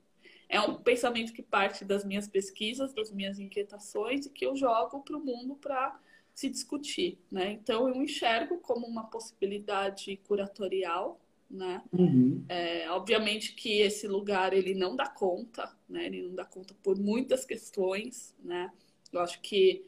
[0.47, 5.01] é um pensamento que parte das minhas pesquisas, das minhas inquietações e que eu jogo
[5.01, 5.99] para o mundo para
[6.33, 7.51] se discutir, né?
[7.51, 11.19] Então eu enxergo como uma possibilidade curatorial,
[11.49, 11.81] né?
[11.91, 12.43] Uhum.
[12.49, 16.05] É, obviamente que esse lugar ele não dá conta, né?
[16.05, 18.71] Ele não dá conta por muitas questões, né?
[19.11, 19.85] Eu acho que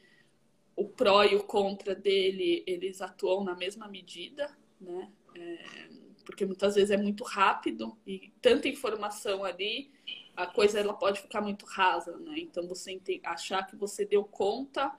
[0.76, 5.12] o pró e o contra dele eles atuam na mesma medida, né?
[5.36, 5.90] É,
[6.26, 9.92] porque muitas vezes é muito rápido e tanta informação ali,
[10.36, 12.36] a coisa ela pode ficar muito rasa, né?
[12.38, 14.92] Então você achar que você deu conta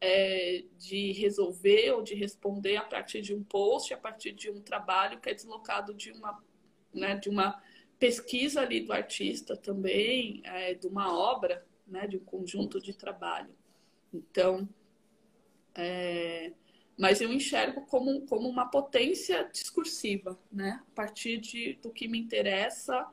[0.00, 4.60] é, de resolver ou de responder a partir de um post, a partir de um
[4.60, 6.42] trabalho que é deslocado de uma,
[6.92, 7.62] né, de uma
[7.98, 13.54] pesquisa ali do artista também, é, de uma obra, né, de um conjunto de trabalho.
[14.12, 14.66] Então,
[15.74, 16.52] é,
[16.98, 20.82] mas eu enxergo como, como uma potência discursiva, né?
[20.92, 23.06] A partir de, do que me interessa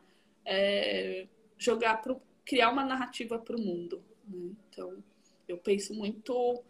[0.45, 1.27] é,
[1.57, 4.03] jogar pro, criar uma narrativa para o mundo.
[4.27, 4.51] Né?
[4.69, 5.03] Então,
[5.47, 6.63] eu penso muito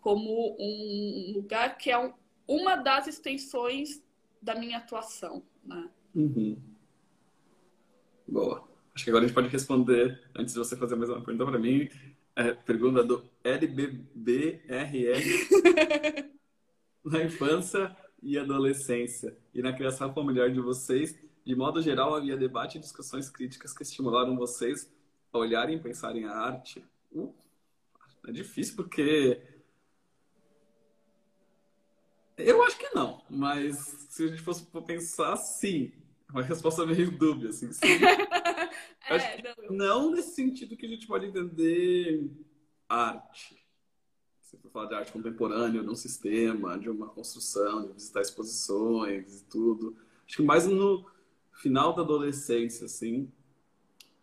[0.00, 2.12] como um lugar que é um,
[2.46, 4.02] uma das extensões
[4.40, 5.42] da minha atuação.
[5.64, 5.90] Né?
[6.14, 6.56] Uhum.
[8.26, 8.68] Boa.
[8.94, 11.58] Acho que agora a gente pode responder, antes de você fazer mais uma pergunta para
[11.58, 11.88] mim,
[12.36, 14.62] é, pergunta do LBBRR.
[17.04, 22.78] na infância e adolescência e na criação familiar de vocês, de modo geral, havia debate
[22.78, 24.90] e discussões críticas que estimularam vocês
[25.32, 26.84] a olharem e pensarem a arte?
[27.10, 27.34] Uh,
[28.28, 29.42] é difícil porque
[32.36, 33.76] eu acho que não, mas
[34.08, 35.92] se a gente fosse pensar, sim.
[36.30, 37.72] Uma resposta meio dúbia, assim.
[37.72, 37.82] Sim.
[39.08, 42.30] é, não, não nesse sentido que a gente pode entender
[42.88, 43.56] arte.
[44.40, 49.40] Se for falar de arte contemporânea, de um sistema, de uma construção, de visitar exposições
[49.40, 49.96] e tudo.
[50.26, 51.06] Acho que mais no
[51.54, 53.30] final da adolescência, assim,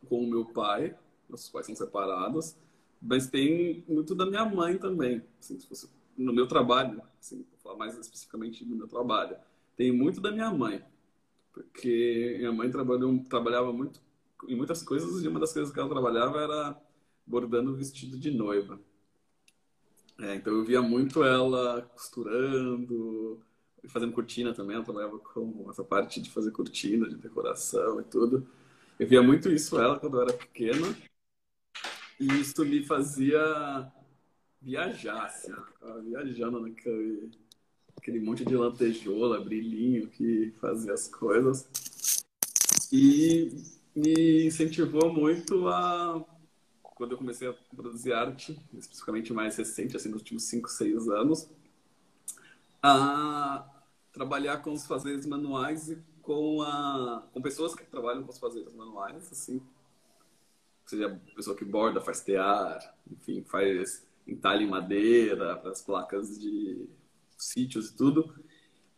[0.08, 0.96] com o meu pai,
[1.28, 2.56] nossos pais são separados,
[3.02, 5.24] mas tem muito da minha mãe também.
[5.40, 9.38] Assim, se fosse no meu trabalho, assim, vou falar mais especificamente do meu trabalho,
[9.78, 10.84] tem muito da minha mãe,
[11.54, 14.02] porque minha mãe trabalhou, trabalhava muito
[14.48, 16.82] em muitas coisas e uma das coisas que ela trabalhava era
[17.26, 18.80] bordando vestido de noiva.
[20.20, 23.42] É, então eu via muito ela costurando,
[23.88, 24.76] fazendo cortina também.
[24.76, 28.48] Ela trabalhava com essa parte de fazer cortina, de decoração e tudo.
[29.00, 30.96] Eu via muito isso ela quando eu era pequena.
[32.20, 33.90] E isso me fazia
[34.62, 35.54] viajar, assim,
[36.04, 37.32] viajando naquele
[38.00, 41.68] aquele monte de lantejola, brilhinho que fazia as coisas.
[42.92, 43.52] E
[43.96, 46.26] me incentivou muito a
[46.82, 51.50] quando eu comecei a produzir arte, especificamente mais recente, assim, nos últimos 5, 6 anos,
[52.84, 53.66] a
[54.12, 58.74] trabalhar com os fazeres manuais e com, a, com pessoas que trabalham com os fazeres
[58.74, 59.62] manuais, assim,
[60.86, 62.78] seja pessoa que borda, faz tear,
[63.10, 66.86] enfim, faz entalhe em madeira para as placas de
[67.38, 68.36] sítios e tudo,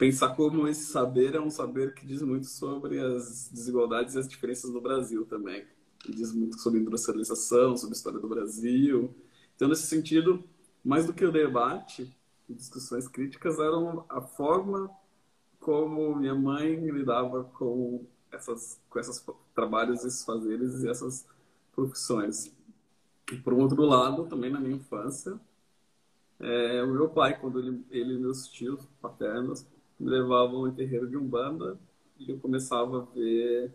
[0.01, 4.27] pensar como esse saber é um saber que diz muito sobre as desigualdades e as
[4.27, 5.63] diferenças no Brasil também.
[6.09, 9.13] E diz muito sobre industrialização, sobre a história do Brasil.
[9.55, 10.43] Então, nesse sentido,
[10.83, 12.11] mais do que o debate
[12.49, 14.89] e discussões críticas, eram a forma
[15.59, 19.23] como minha mãe lidava com essas com esses
[19.53, 21.27] trabalhos, esses fazeres e essas
[21.75, 22.51] profissões.
[23.31, 25.39] E, por outro lado, também na minha infância,
[26.39, 29.63] é, o meu pai, quando ele, ele e meus tios paternos
[30.01, 31.77] me levavam em terreiro de Umbanda
[32.17, 33.71] e eu começava a ver,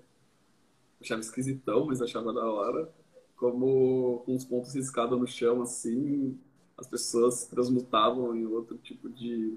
[1.01, 2.93] achava esquisitão, mas achava da hora,
[3.37, 6.37] como com os pontos riscados no chão, assim,
[6.77, 9.57] as pessoas se transmutavam em outro tipo de,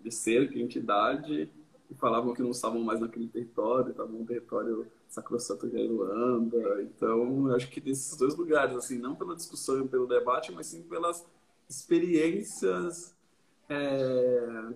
[0.00, 1.50] de ser, de entidade,
[1.90, 6.82] e falavam que não estavam mais naquele território, estavam no território sacrosanto de Irlanda.
[6.82, 10.82] Então, acho que desses dois lugares, assim, não pela discussão e pelo debate, mas sim
[10.82, 11.26] pelas
[11.68, 13.12] experiências
[13.68, 14.72] é,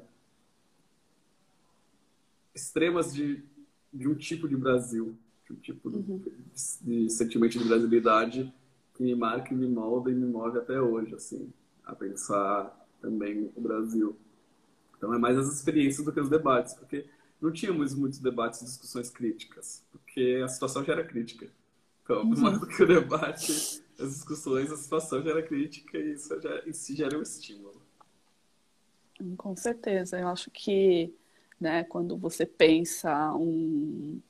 [2.54, 3.42] extremas de,
[3.92, 6.18] de um tipo de Brasil, de um tipo uhum.
[6.18, 8.54] de, de, sentimento de brasilidade
[8.94, 11.52] que me marca, me molda e me move até hoje, assim,
[11.84, 14.16] a pensar também o Brasil.
[14.96, 17.06] Então é mais as experiências do que os debates, porque
[17.40, 21.48] não tínhamos muitos debates e discussões críticas, porque a situação já era crítica.
[22.02, 22.40] Então, uhum.
[22.40, 26.62] mais do que o debate, as discussões, a situação já era crítica e isso já,
[26.66, 27.82] em si já era um estímulo.
[29.36, 30.18] Com certeza.
[30.18, 31.14] Eu acho que
[31.60, 34.20] né, quando você pensa um,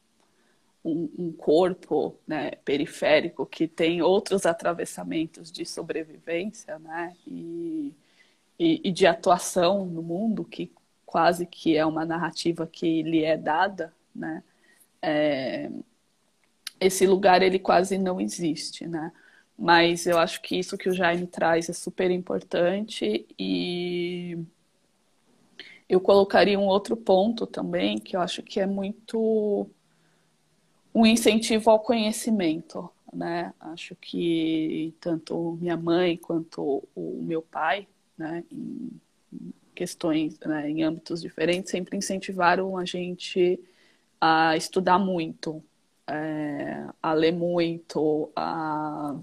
[0.85, 7.93] um, um corpo né, periférico que tem outros atravessamentos de sobrevivência né, e,
[8.59, 10.73] e, e de atuação no mundo, que
[11.07, 14.43] quase que é uma narrativa que lhe é dada, né,
[15.03, 15.71] é,
[16.81, 19.13] esse lugar ele quase não existe, né?
[19.57, 24.37] Mas eu acho que isso que o Jaime traz é super importante e
[25.89, 29.69] eu colocaria um outro ponto também que eu acho que é muito
[30.95, 33.53] um incentivo ao conhecimento, né?
[33.61, 38.91] Acho que tanto minha mãe quanto o meu pai, né, em
[39.75, 43.59] questões, né, em âmbitos diferentes, sempre incentivaram a gente
[44.21, 45.63] a estudar muito,
[46.07, 49.17] é, a ler muito, a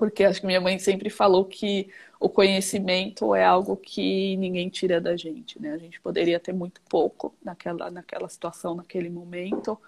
[0.00, 4.98] porque acho que minha mãe sempre falou que o conhecimento é algo que ninguém tira
[4.98, 5.74] da gente, né?
[5.74, 9.78] A gente poderia ter muito pouco naquela, naquela situação, naquele momento,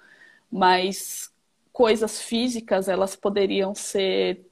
[0.50, 1.32] mas
[1.72, 4.44] coisas físicas elas poderiam ser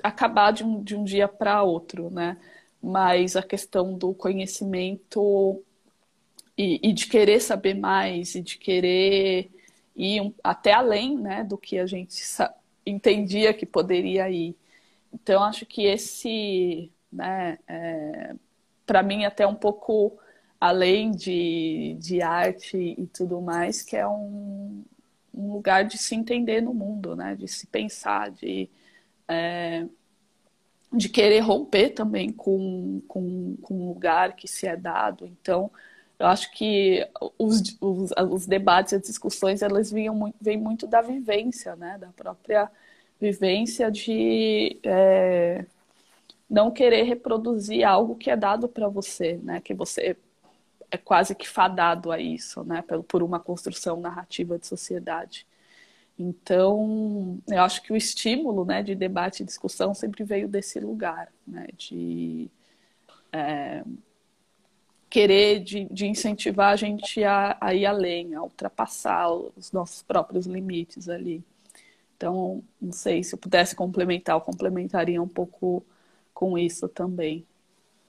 [0.00, 2.36] acabar de um, de um dia para outro, né?
[2.80, 5.60] Mas a questão do conhecimento
[6.56, 9.50] e, e de querer saber mais e de querer
[9.96, 12.54] ir um, até além, né, do que a gente sabe
[12.86, 14.56] entendia que poderia ir.
[15.12, 18.34] Então, acho que esse, né, é,
[18.86, 20.18] para mim, até um pouco
[20.60, 24.84] além de, de arte e tudo mais, que é um,
[25.34, 28.68] um lugar de se entender no mundo, né, de se pensar, de,
[29.28, 29.86] é,
[30.92, 35.26] de querer romper também com, com, com um lugar que se é dado.
[35.26, 35.70] Então,
[36.18, 37.06] eu acho que
[37.38, 41.98] os, os, os debates as discussões, elas muito, vêm muito da vivência, né?
[41.98, 42.70] Da própria
[43.20, 45.64] vivência de é,
[46.48, 49.60] não querer reproduzir algo que é dado para você, né?
[49.60, 50.16] Que você
[50.90, 52.82] é quase que fadado a isso, né?
[53.08, 55.46] Por uma construção narrativa de sociedade.
[56.18, 61.30] Então, eu acho que o estímulo né, de debate e discussão sempre veio desse lugar,
[61.46, 62.50] né, de
[63.30, 63.84] é,
[65.08, 70.46] querer, de, de, incentivar a gente a, a, ir além, a ultrapassar os nossos próprios
[70.46, 71.42] limites ali.
[72.16, 75.84] Então, não sei, se eu pudesse complementar, eu complementaria um pouco
[76.32, 77.46] com isso também.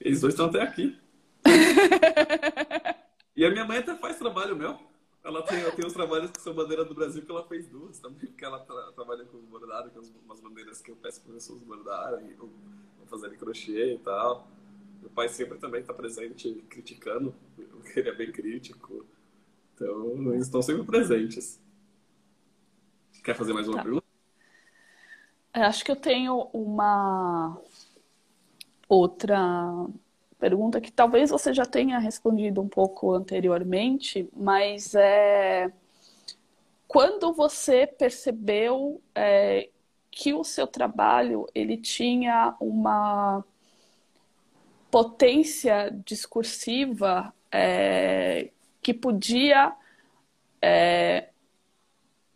[0.00, 0.98] Eles dois estão até aqui.
[3.36, 4.78] e a minha mãe até faz trabalho meu.
[5.22, 8.26] Ela tem, tem os trabalhos que são bandeira do Brasil que ela fez duas também,
[8.26, 12.34] porque ela tra trabalha com bordado, com umas bandeiras que eu peço para pessoas bordarem,
[12.40, 12.48] ou
[13.06, 14.48] fazerem crochê e tal.
[15.00, 17.34] Meu pai sempre também está presente criticando,
[17.96, 19.06] ele é bem crítico.
[19.74, 21.60] Então, eles estão sempre presentes.
[23.22, 23.82] Quer fazer mais uma tá.
[23.82, 24.06] pergunta?
[25.52, 27.60] É, acho que eu tenho uma
[28.88, 29.86] outra
[30.38, 35.72] pergunta que talvez você já tenha respondido um pouco anteriormente, mas é
[36.86, 39.68] quando você percebeu é,
[40.10, 43.44] que o seu trabalho ele tinha uma
[44.90, 48.50] potência discursiva é,
[48.82, 49.74] que podia
[50.62, 51.28] é,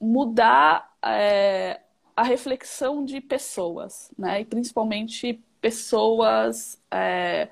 [0.00, 1.80] mudar é,
[2.16, 4.40] a reflexão de pessoas, né?
[4.40, 7.48] E principalmente pessoas é,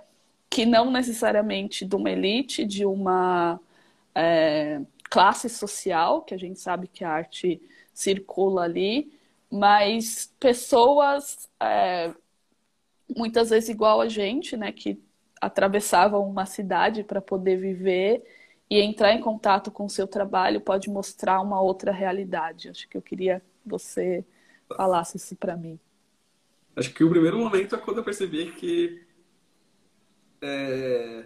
[0.49, 3.61] que não necessariamente de uma elite, de uma
[4.15, 7.61] é, classe social, que a gente sabe que a arte
[7.95, 9.13] circula ali,
[9.51, 12.13] mas pessoas é,
[13.17, 15.03] muitas vezes igual a gente, né, que
[15.41, 18.23] atravessavam uma cidade para poder viver
[18.69, 22.69] e entrar em contato com o seu trabalho pode mostrar uma outra realidade.
[22.69, 24.25] Acho que eu queria que você
[24.77, 25.79] falasse isso para mim.
[26.77, 29.03] Acho que o primeiro momento é quando eu percebi que
[30.41, 31.25] é,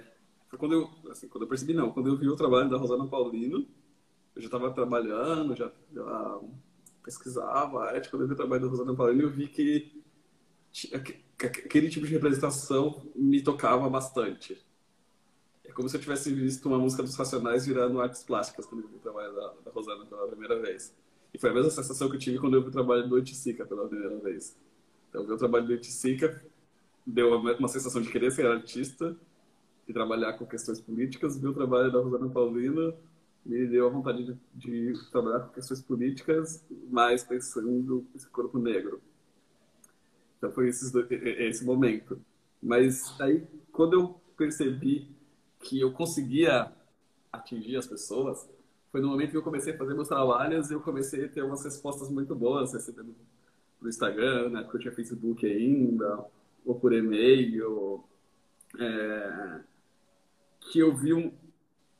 [0.48, 3.06] foi quando eu, assim, quando eu percebi, não, quando eu vi o trabalho da Rosana
[3.06, 3.66] Paulino,
[4.34, 6.40] eu já estava trabalhando, já, já,
[7.02, 10.02] pesquisava arte, quando eu vi o trabalho da Rosana Paulino, eu vi que,
[10.72, 14.60] que aquele tipo de representação me tocava bastante.
[15.64, 18.88] É como se eu tivesse visto uma música dos Racionais virando artes plásticas quando eu
[18.88, 20.94] vi o trabalho da, da Rosana pela primeira vez.
[21.32, 23.66] E foi a mesma sensação que eu tive quando eu vi o trabalho do Oiticica
[23.66, 24.56] pela primeira vez.
[25.08, 26.44] Então, vi o trabalho do Oiticica
[27.06, 29.16] deu uma sensação de querer ser artista
[29.86, 31.36] e trabalhar com questões políticas.
[31.36, 32.94] Vi o trabalho da Rosana Paulina
[33.44, 39.02] me deu a vontade de, de trabalhar com questões políticas, mas pensando esse corpo negro.
[40.44, 42.20] Então foi esse, esse momento.
[42.62, 43.42] Mas aí,
[43.72, 45.08] quando eu percebi
[45.60, 46.70] que eu conseguia
[47.32, 48.46] atingir as pessoas,
[48.92, 51.42] foi no momento que eu comecei a fazer meus trabalhos e eu comecei a ter
[51.42, 53.14] umas respostas muito boas, recebendo
[53.80, 56.24] no Instagram, né, porque eu tinha Facebook ainda,
[56.64, 58.04] ou por e-mail,
[58.78, 59.60] é,
[60.60, 61.32] que eu vi um,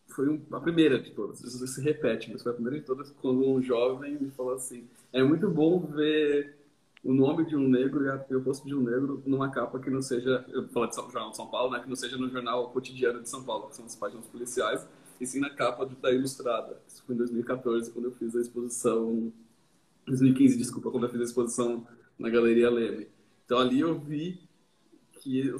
[0.09, 3.11] foi um, a primeira de todas, isso se repete, mas foi a primeira de todas
[3.11, 6.64] quando um jovem me falou assim, é muito bom ver
[7.05, 10.01] o nome de um negro e o rosto de um negro numa capa que não
[10.01, 12.71] seja, eu falo de São, Jornal de São Paulo, né, que não seja no jornal
[12.71, 14.89] cotidiano de São Paulo, que são as páginas policiais,
[15.21, 16.81] e sim na capa da Ilustrada.
[16.89, 19.31] Isso foi em 2014, quando eu fiz a exposição,
[20.07, 21.87] 2015, desculpa, quando eu fiz a exposição
[22.19, 23.07] na Galeria Leme.
[23.45, 24.41] Então ali eu vi
[25.21, 25.55] que,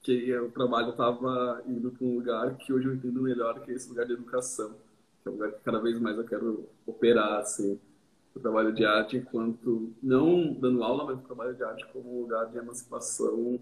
[0.00, 3.74] que o trabalho estava indo para um lugar que hoje eu entendo melhor, que é
[3.74, 4.76] esse lugar de educação,
[5.22, 7.80] que é um lugar que cada vez mais eu quero operar, assim,
[8.34, 12.22] o trabalho de arte enquanto, não dando aula, mas o trabalho de arte como um
[12.22, 13.60] lugar de emancipação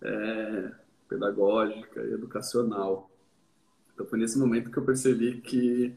[0.00, 0.72] é,
[1.08, 3.10] pedagógica e educacional.
[3.92, 5.96] Então foi nesse momento que eu percebi que,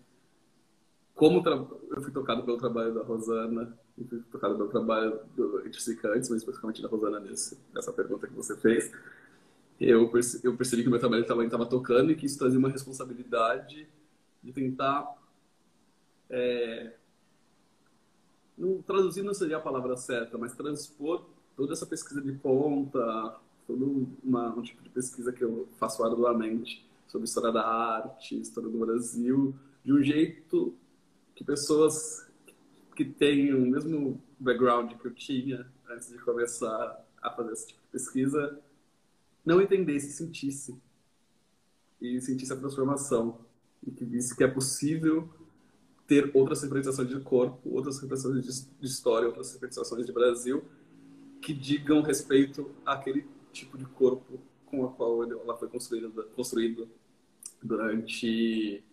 [1.13, 3.77] como eu fui tocado pelo trabalho da Rosana,
[4.31, 8.55] por causa do trabalho do antes, mas especificamente da Rosana nesse, nessa pergunta que você
[8.55, 8.91] fez,
[9.79, 12.69] eu percebi, eu percebi que o meu trabalho estava tocando e que isso trazia uma
[12.69, 13.87] responsabilidade
[14.43, 15.15] de tentar
[16.29, 16.93] é,
[18.57, 23.35] não, traduzir não seria a palavra certa, mas transpor toda essa pesquisa de ponta,
[23.65, 28.69] todo uma, um tipo de pesquisa que eu faço arduamente sobre história da arte, história
[28.69, 30.75] do Brasil, de um jeito
[31.35, 32.27] que pessoas
[32.95, 37.81] que tem o mesmo background que eu tinha antes de começar a fazer esse tipo
[37.81, 38.59] de pesquisa,
[39.45, 40.75] não entendesse, sentisse.
[42.01, 43.39] E sentisse a transformação.
[43.85, 45.29] E que visse que é possível
[46.07, 50.63] ter outras representações de corpo, outras representações de história, outras representações de Brasil
[51.41, 56.87] que digam respeito àquele tipo de corpo com a qual ela foi construída, construído
[57.61, 58.83] durante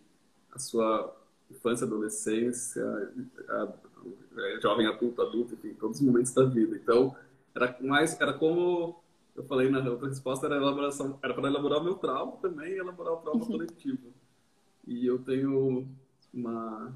[0.53, 1.17] a sua
[1.51, 2.85] infância, adolescência,
[3.49, 3.73] a,
[4.37, 6.77] é, jovem adulto, adulto, enfim, todos os momentos da vida.
[6.77, 7.15] Então,
[7.55, 9.03] era mais, era como
[9.37, 12.79] eu falei na outra resposta, era elaboração, era para elaborar o meu trauma também e
[12.79, 13.51] elaborar o trauma uhum.
[13.51, 14.13] coletivo.
[14.87, 15.89] E eu tenho
[16.33, 16.93] uma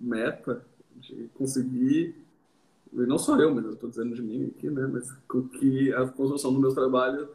[0.00, 0.64] meta
[0.96, 2.16] de conseguir,
[2.92, 4.86] e não só eu, mas eu estou dizendo de mim aqui, né?
[4.86, 7.28] Mas com que a construção do meu trabalho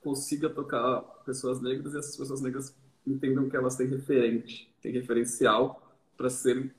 [0.00, 2.74] consiga tocar pessoas negras e essas pessoas negras
[3.06, 5.82] entendam que elas têm referente, têm referencial
[6.16, 6.74] para ser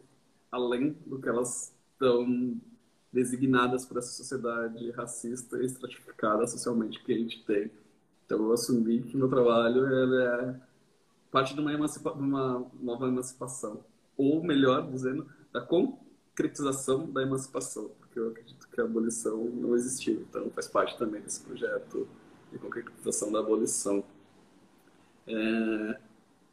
[0.52, 2.60] além do que elas estão
[3.12, 7.72] designadas por essa sociedade racista e estratificada socialmente que a gente tem.
[8.26, 10.60] Então eu assumi que meu trabalho é
[11.32, 13.84] parte de uma, emancipa uma nova emancipação,
[14.20, 20.26] ou melhor dizendo, da concretização da emancipação, porque eu acredito que a abolição não existiu,
[20.30, 22.06] então faz parte também desse projeto
[22.52, 24.04] de concretização da abolição.
[25.26, 26.00] É...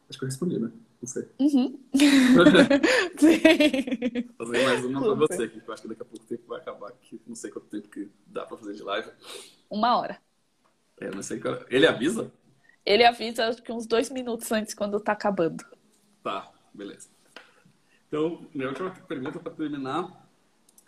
[0.08, 0.70] Acho que eu respondi, né?
[1.02, 1.28] Não sei.
[1.40, 1.80] Uhum.
[3.18, 4.28] Sim.
[4.38, 6.44] Fazer mais uma para você aqui, que eu acho que daqui a pouco o tempo
[6.46, 7.20] vai acabar aqui.
[7.26, 9.10] Não sei quanto tempo que dá para fazer de live.
[9.68, 10.20] Uma hora.
[11.00, 11.58] É, não sei qual...
[11.68, 12.30] Ele avisa?
[12.84, 15.64] Ele avisa que uns dois minutos antes, quando tá acabando.
[16.22, 17.15] Tá, beleza.
[18.16, 20.26] Então, minha última pergunta para terminar.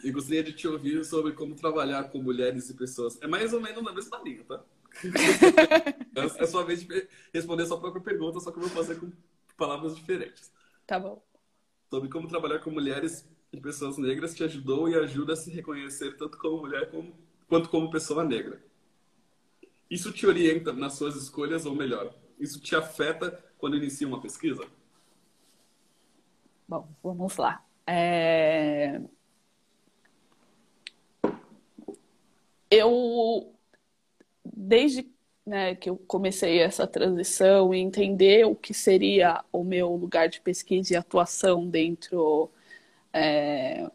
[0.03, 3.21] Eu gostaria de te ouvir sobre como trabalhar com mulheres e pessoas.
[3.21, 4.65] É mais ou menos na mesma linha, tá?
[6.39, 9.13] é sua vez de responder a sua própria pergunta, só que eu vou fazer com
[9.59, 10.51] palavras diferentes.
[10.87, 11.23] Tá bom.
[11.91, 16.17] Sobre como trabalhar com mulheres e pessoas negras te ajudou e ajuda a se reconhecer
[16.17, 17.15] tanto como mulher como,
[17.47, 18.59] quanto como pessoa negra.
[19.91, 22.11] Isso te orienta nas suas escolhas, ou melhor,
[22.41, 24.67] isso te afeta quando inicia uma pesquisa?
[26.69, 27.65] Bom, vamos lá.
[27.87, 29.01] É...
[32.71, 33.55] Eu,
[34.45, 35.11] desde
[35.47, 40.41] né, que eu comecei essa transição e entender o que seria o meu lugar de
[40.41, 42.51] pesquisa e atuação dentro
[43.13, 43.91] é,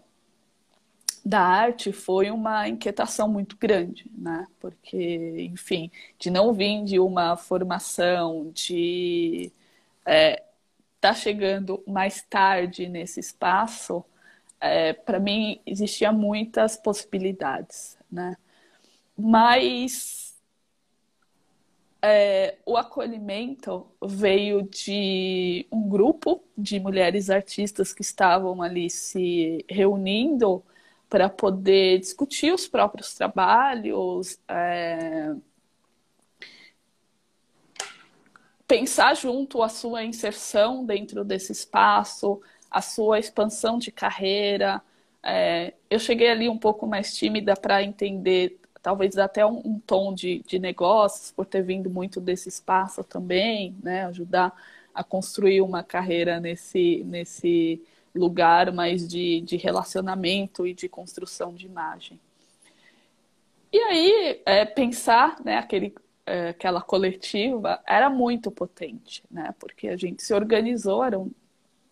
[1.25, 4.47] da arte foi uma inquietação muito grande, né?
[4.59, 9.51] Porque, enfim, de não vir de uma formação, de
[10.05, 10.43] é,
[11.03, 14.05] tá chegando mais tarde nesse espaço,
[14.57, 18.37] é, para mim existia muitas possibilidades, né?
[19.17, 20.33] Mas
[22.01, 30.63] é, o acolhimento veio de um grupo de mulheres artistas que estavam ali se reunindo
[31.09, 35.35] para poder discutir os próprios trabalhos, é...
[38.73, 44.81] pensar junto a sua inserção dentro desse espaço, a sua expansão de carreira.
[45.21, 45.75] É...
[45.87, 50.41] Eu cheguei ali um pouco mais tímida para entender, talvez até um, um tom de,
[50.47, 54.05] de negócios, por ter vindo muito desse espaço também, né?
[54.05, 54.51] ajudar
[54.91, 57.79] a construir uma carreira nesse, nesse
[58.15, 62.19] lugar mais de, de relacionamento e de construção de imagem.
[63.71, 65.93] E aí, é, pensar né, aquele,
[66.25, 69.53] aquela coletiva era muito potente, né?
[69.59, 71.31] Porque a gente se organizou, eram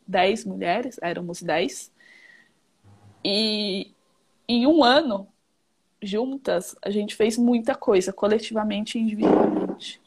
[0.07, 1.91] dez mulheres, éramos dez,
[3.23, 3.91] e
[4.47, 5.27] em um ano,
[6.01, 10.01] juntas, a gente fez muita coisa, coletivamente e individualmente.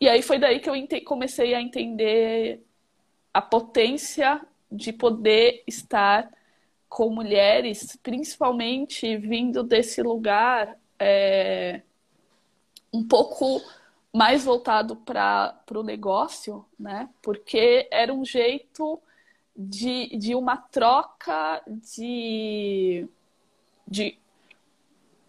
[0.00, 0.74] E aí foi daí que eu
[1.04, 2.62] comecei a entender
[3.32, 4.40] a potência
[4.70, 6.30] de poder estar
[6.88, 11.82] com mulheres, principalmente vindo desse lugar é,
[12.96, 13.62] um pouco
[14.12, 17.08] mais voltado para o negócio, né?
[17.22, 19.00] Porque era um jeito
[19.54, 23.08] de, de uma troca de,
[23.86, 24.18] de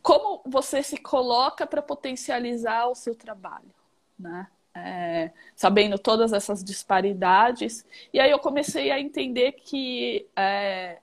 [0.02, 3.74] como você se coloca para potencializar o seu trabalho,
[4.18, 4.48] né?
[4.78, 7.86] é, sabendo todas essas disparidades.
[8.14, 11.00] E aí eu comecei a entender que é,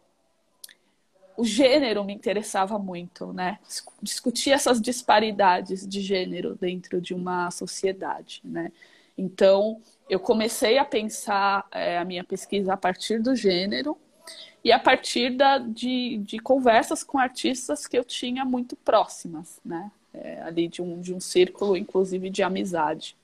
[1.36, 3.58] o gênero me interessava muito, né?
[4.02, 8.70] Discutir essas disparidades de gênero dentro de uma sociedade, né?
[9.16, 13.96] Então, eu comecei a pensar é, a minha pesquisa a partir do gênero
[14.62, 19.90] e a partir da, de, de conversas com artistas que eu tinha muito próximas, né?
[20.12, 23.16] É, ali de um, de um círculo, inclusive, de amizade.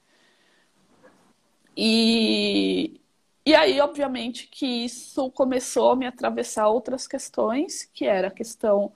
[1.76, 2.99] E,
[3.44, 8.92] e aí, obviamente, que isso começou a me atravessar outras questões, que era a questão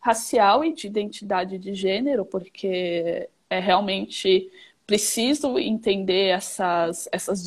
[0.00, 4.50] racial e de identidade de gênero, porque é realmente
[4.86, 7.42] preciso entender essas, essas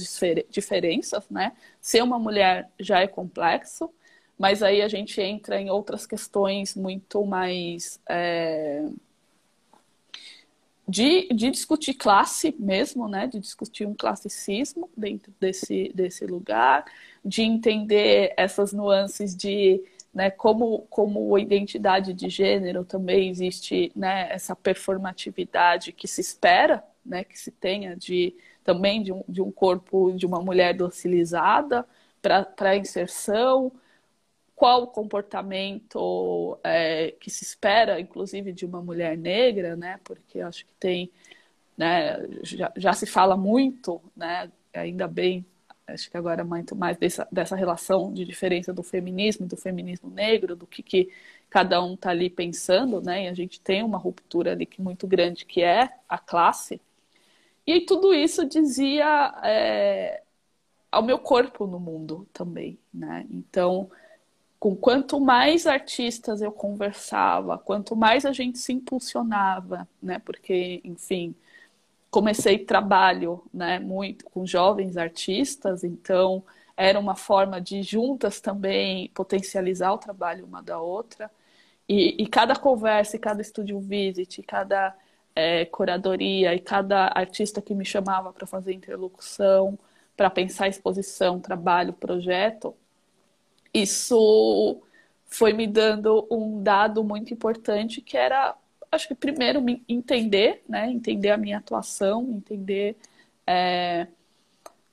[0.49, 1.53] diferenças, né?
[1.79, 3.91] Ser uma mulher já é complexo,
[4.37, 7.99] mas aí a gente entra em outras questões muito mais.
[8.07, 8.83] É
[10.91, 13.25] de, de discutir classe mesmo, né?
[13.25, 16.83] De discutir um classicismo dentro desse, desse lugar,
[17.23, 19.81] de entender essas nuances de
[20.13, 27.23] né, como, como identidade de gênero também existe né, essa performatividade que se espera, né,
[27.23, 31.87] que se tenha de também de um, de um corpo de uma mulher docilizada
[32.21, 33.71] para inserção,
[34.61, 39.99] qual o comportamento é, que se espera, inclusive, de uma mulher negra, né?
[40.03, 41.11] Porque acho que tem,
[41.75, 42.19] né?
[42.43, 44.51] Já, já se fala muito, né?
[44.71, 45.43] Ainda bem,
[45.87, 50.11] acho que agora muito mais dessa, dessa relação de diferença do feminismo e do feminismo
[50.11, 51.11] negro, do que, que
[51.49, 53.23] cada um está ali pensando, né?
[53.25, 56.79] E a gente tem uma ruptura ali que muito grande que é a classe.
[57.65, 60.21] E tudo isso dizia é,
[60.91, 63.25] ao meu corpo no mundo também, né?
[63.31, 63.89] Então,
[64.61, 70.19] com quanto mais artistas eu conversava, quanto mais a gente se impulsionava, né?
[70.19, 71.35] Porque, enfim,
[72.11, 76.43] comecei trabalho, né, muito com jovens artistas, então
[76.77, 81.31] era uma forma de juntas também potencializar o trabalho uma da outra.
[81.89, 84.95] E, e cada conversa, e cada estúdio visit, cada
[85.35, 89.79] é, curadoria, e cada artista que me chamava para fazer interlocução,
[90.15, 92.75] para pensar exposição, trabalho, projeto,
[93.73, 94.81] isso
[95.25, 98.55] foi me dando um dado muito importante que era,
[98.91, 102.97] acho que primeiro me entender, né, entender a minha atuação, entender
[103.47, 104.07] é,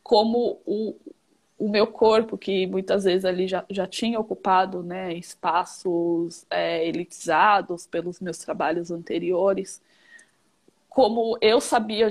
[0.02, 0.94] como o,
[1.58, 7.86] o meu corpo, que muitas vezes ali já, já tinha ocupado né, espaços é, elitizados
[7.86, 9.82] pelos meus trabalhos anteriores,
[10.88, 12.08] como eu sabia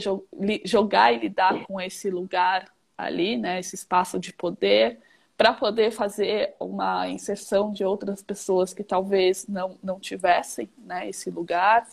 [0.65, 4.99] jogar e lidar com esse lugar ali, né, esse espaço de poder,
[5.37, 11.29] para poder fazer uma inserção de outras pessoas que talvez não, não tivessem né, esse
[11.29, 11.87] lugar,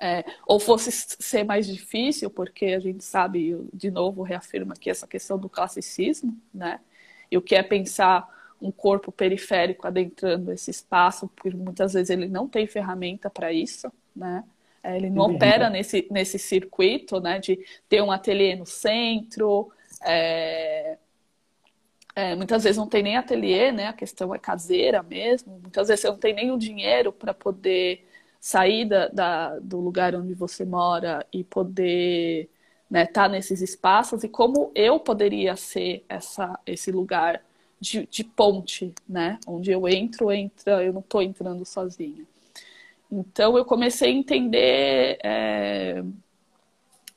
[0.00, 5.06] é, ou fosse ser mais difícil, porque a gente sabe, de novo, reafirma aqui essa
[5.06, 6.80] questão do classicismo, né,
[7.30, 8.28] e o que é pensar
[8.60, 13.92] um corpo periférico adentrando esse espaço, porque muitas vezes ele não tem ferramenta para isso,
[14.16, 14.42] né,
[14.82, 19.70] é, ele não opera nesse, nesse circuito, né, de ter um ateliê no centro,
[20.02, 20.96] é,
[22.14, 23.88] é, muitas vezes não tem nem ateliê, né?
[23.88, 25.58] A questão é caseira mesmo.
[25.60, 28.06] Muitas vezes você não tem nem o dinheiro para poder
[28.40, 34.24] sair da, da, do lugar onde você mora e poder estar né, tá nesses espaços.
[34.24, 37.42] E como eu poderia ser essa, esse lugar
[37.80, 39.38] de, de ponte, né?
[39.46, 42.24] Onde eu entro, entra, eu não estou entrando sozinha.
[43.10, 46.02] Então eu comecei a entender é,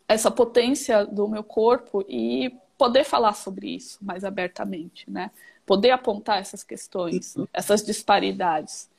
[0.07, 5.31] essa potência do meu corpo e poder falar sobre isso mais abertamente, né?
[5.65, 8.89] Poder apontar essas questões, essas disparidades.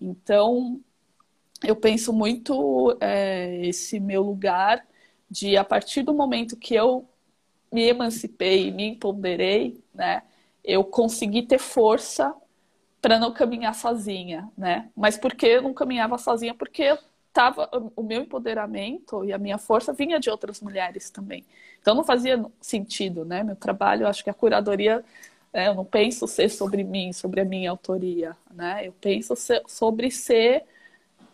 [0.00, 0.80] Então,
[1.62, 4.86] eu penso muito é, esse meu lugar
[5.30, 7.08] de, a partir do momento que eu
[7.72, 10.22] me emancipei, me empoderei, né?
[10.64, 12.34] Eu consegui ter força
[13.00, 14.90] para não caminhar sozinha, né?
[14.96, 16.54] Mas por que eu não caminhava sozinha?
[16.54, 16.96] Porque
[17.32, 21.44] tava, o meu empoderamento e a minha força vinha de outras mulheres também.
[21.86, 23.44] Então não fazia sentido, né?
[23.44, 25.04] Meu trabalho, acho que a curadoria,
[25.52, 28.88] né, eu não penso ser sobre mim, sobre a minha autoria, né?
[28.88, 30.64] Eu penso ser, sobre ser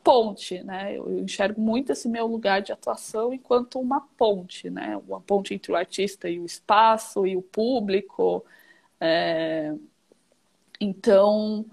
[0.04, 0.98] ponte, né?
[0.98, 4.94] Eu enxergo muito esse meu lugar de atuação enquanto uma ponte, né?
[5.08, 8.44] Uma ponte entre o artista e o espaço e o público.
[9.00, 9.74] É...
[10.80, 11.64] Então,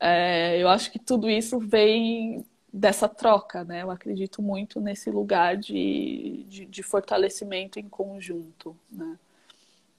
[0.00, 3.82] é, eu acho que tudo isso vem dessa troca, né?
[3.82, 9.18] Eu acredito muito nesse lugar de, de, de, fortalecimento em conjunto, né?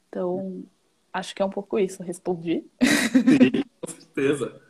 [0.07, 0.63] Então,
[1.11, 2.03] acho que é um pouco isso.
[2.03, 2.63] Respondi?
[2.81, 4.61] Sim, com certeza.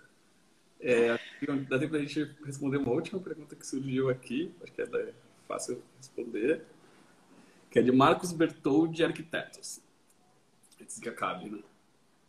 [0.81, 1.19] É,
[1.67, 5.13] dá tempo a gente responder uma última pergunta que surgiu aqui, acho que é
[5.45, 6.63] fácil responder,
[7.69, 9.81] que é de Marcos Bertoldi, Arquitetos.
[10.81, 11.59] Antes que acabe, né?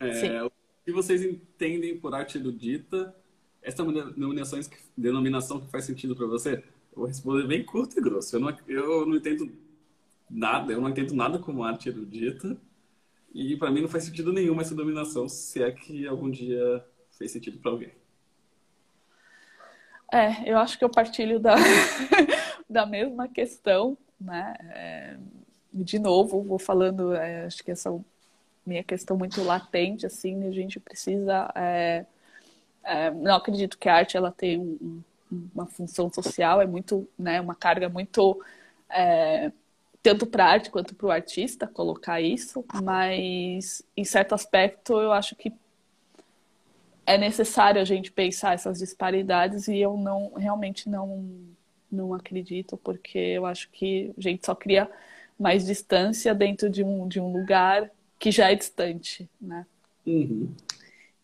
[0.01, 0.51] É, o
[0.83, 3.15] que vocês entendem por arte erudita
[3.61, 4.59] essa denominação,
[4.97, 6.63] denominação que faz sentido para você?
[6.91, 8.35] Eu vou responder bem curto e grosso.
[8.35, 9.51] Eu não, eu não entendo
[10.29, 12.57] nada, eu não entendo nada como arte erudita.
[13.33, 17.31] E para mim não faz sentido nenhum essa denominação, se é que algum dia fez
[17.31, 17.91] sentido para alguém.
[20.11, 21.55] É, eu acho que eu partilho da,
[22.69, 24.53] da mesma questão, né?
[24.71, 25.17] É,
[25.73, 27.89] de novo, vou falando, é, acho que essa
[28.65, 32.05] minha questão muito latente, assim, a gente precisa é,
[32.83, 35.01] é, não acredito que a arte ela tem um,
[35.53, 38.41] uma função social, é muito, né, uma carga muito
[38.89, 39.51] é,
[40.03, 45.11] tanto para a arte quanto para o artista colocar isso, mas em certo aspecto eu
[45.11, 45.53] acho que
[47.05, 51.25] é necessário a gente pensar essas disparidades e eu não realmente não
[51.91, 54.89] não acredito porque eu acho que a gente só cria
[55.37, 59.65] mais distância dentro de um, de um lugar que já é distante, né?
[60.05, 60.49] Uhum.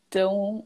[0.09, 0.65] Então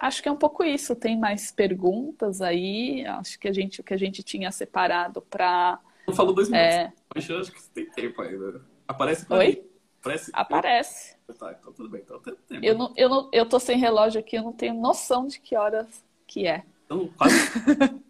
[0.00, 0.96] Acho que é um pouco isso.
[0.96, 3.04] Tem mais perguntas aí.
[3.06, 5.78] Acho que a gente, o que a gente tinha separado para.
[6.08, 6.74] Não falou dois minutos.
[6.74, 6.92] É...
[7.14, 8.64] Mas acho que tem tempo ainda.
[8.88, 9.46] Aparece pra Oi?
[9.46, 9.70] mim.
[10.02, 10.30] Parece...
[10.32, 11.16] Aparece.
[11.38, 12.00] Tá, então tudo bem.
[12.00, 12.64] Então tem tempo.
[12.64, 15.54] Eu, não, eu, não, eu tô sem relógio aqui, eu não tenho noção de que
[15.54, 16.64] horas que é.
[16.86, 17.36] Então, quase.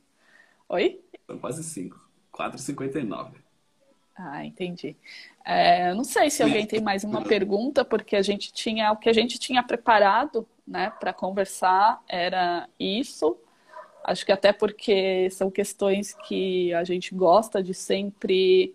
[0.69, 1.01] Oi?
[1.27, 2.11] São quase 5.
[2.33, 3.33] 4h59.
[4.23, 4.95] Ah, entendi.
[5.45, 9.09] É, não sei se alguém tem mais uma pergunta, porque a gente tinha o que
[9.09, 13.39] a gente tinha preparado, né, para conversar era isso.
[14.05, 18.75] Acho que até porque são questões que a gente gosta de sempre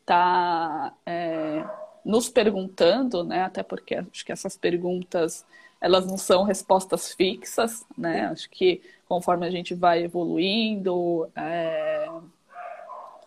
[0.00, 1.64] estar tá, é,
[2.04, 3.42] nos perguntando, né?
[3.42, 5.44] Até porque acho que essas perguntas
[5.80, 8.26] elas não são respostas fixas, né?
[8.26, 12.08] Acho que conforme a gente vai evoluindo, é,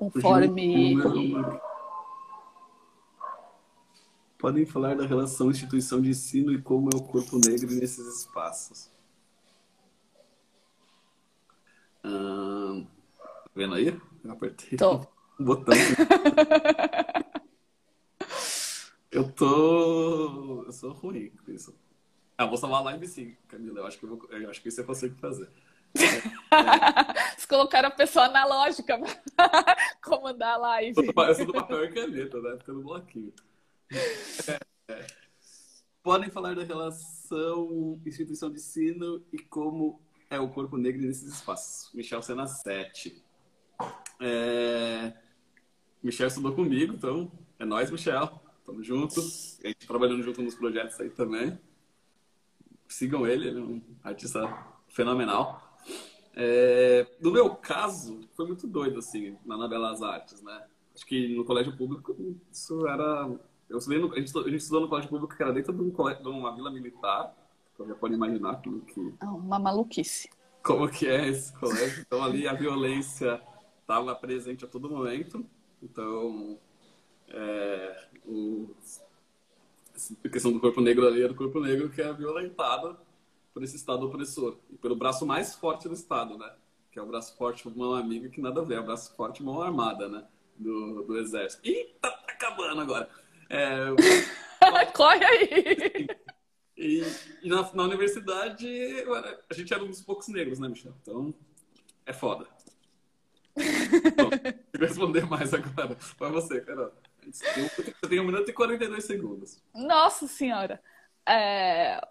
[0.02, 0.96] conforme
[4.40, 8.90] podem falar da relação instituição de ensino e como é o corpo negro nesses espaços.
[12.04, 12.82] Ah,
[13.16, 13.96] tá vendo aí?
[14.24, 15.08] Eu apertei tô.
[15.40, 15.76] um botão.
[19.12, 20.64] eu tô.
[20.64, 21.76] Eu sou ruim com isso.
[22.36, 23.82] Ah, vou salvar a live sim, Camila.
[23.82, 24.28] Eu acho que, eu, vou...
[24.32, 25.48] eu acho que isso eu consigo fazer.
[25.94, 26.24] Vocês
[27.52, 28.98] colocaram a pessoa analógica
[29.36, 30.96] pra comandar a live.
[30.98, 32.58] Eu sou do papel e caneta, né?
[32.66, 33.34] Pelo bloquinho.
[34.88, 35.06] É,
[36.02, 41.94] Podem falar da relação instituição de ensino e como é o corpo negro nesses espaços.
[41.94, 43.22] Michel Sena 7.
[44.22, 45.14] É...
[46.02, 47.30] Michel estudou comigo, então
[47.60, 48.42] é nós, Michel.
[48.66, 49.60] Tamo juntos.
[49.62, 51.60] A gente trabalhando junto nos projetos aí também.
[52.88, 54.42] Sigam ele, ele é um artista
[54.88, 55.71] fenomenal.
[56.36, 57.08] É...
[57.20, 60.64] No meu caso, foi muito doido, assim, na Belas Artes, né?
[60.96, 62.16] Acho que no colégio público
[62.52, 63.30] isso era
[63.72, 65.82] eu estudei no, a, gente, a gente estudou no colégio público que era dentro de,
[65.82, 67.34] um colégio, de uma vila militar.
[67.74, 69.14] Então já pode imaginar como que.
[69.22, 70.30] Ah, uma maluquice.
[70.62, 72.02] Como que é esse colégio.
[72.06, 73.42] Então ali a violência
[73.80, 75.46] estava presente a todo momento.
[75.82, 76.60] Então.
[77.30, 78.76] É, o,
[80.26, 82.98] a questão do corpo negro ali é do corpo negro que é violentado
[83.54, 84.58] por esse Estado opressor.
[84.70, 86.52] E pelo braço mais forte do Estado, né?
[86.92, 89.44] Que é o braço forte mão amiga, que nada a ver, é o braço forte
[89.44, 90.26] mão armada, né?
[90.58, 91.68] Do, do exército.
[91.68, 93.10] Ih, tá, acabando agora.
[93.50, 93.86] É...
[94.94, 96.08] Corre aí!
[96.78, 97.04] E,
[97.44, 98.68] e na, na, universidade,
[99.50, 100.94] a gente era um dos poucos negros, né, Michel?
[101.02, 101.34] Então,
[102.06, 102.48] é foda.
[103.56, 104.30] Bom,
[104.74, 105.98] vou responder mais agora.
[106.18, 106.92] Para você, Carol.
[107.32, 109.62] Você tem um minuto e 42 segundos.
[109.76, 110.82] Nossa Senhora!
[111.28, 112.02] É...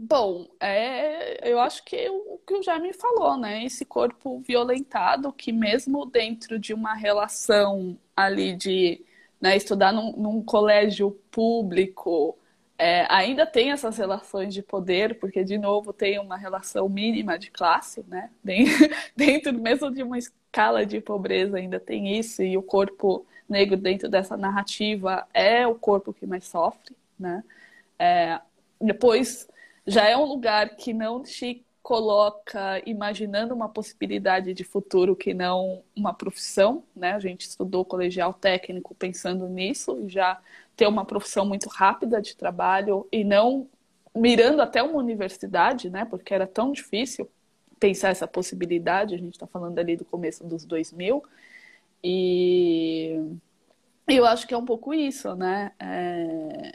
[0.00, 3.64] Bom, é, eu acho que o que o Jaime falou, né?
[3.64, 9.04] Esse corpo violentado que mesmo dentro de uma relação ali de
[9.40, 12.38] né, estudar num, num colégio público
[12.78, 17.50] é, ainda tem essas relações de poder, porque, de novo, tem uma relação mínima de
[17.50, 18.30] classe, né?
[19.16, 24.08] Dentro mesmo de uma escala de pobreza ainda tem isso, e o corpo negro dentro
[24.08, 27.42] dessa narrativa é o corpo que mais sofre, né?
[27.98, 28.40] É,
[28.80, 29.48] depois,
[29.88, 35.82] já é um lugar que não te coloca imaginando uma possibilidade de futuro que não
[35.96, 37.12] uma profissão, né?
[37.12, 40.38] A gente estudou colegial técnico pensando nisso, já
[40.76, 43.66] ter uma profissão muito rápida de trabalho e não
[44.14, 46.04] mirando até uma universidade, né?
[46.04, 47.26] Porque era tão difícil
[47.80, 49.14] pensar essa possibilidade.
[49.14, 51.22] A gente está falando ali do começo dos 2000
[52.04, 53.18] e
[54.06, 55.72] eu acho que é um pouco isso, né?
[55.80, 56.72] É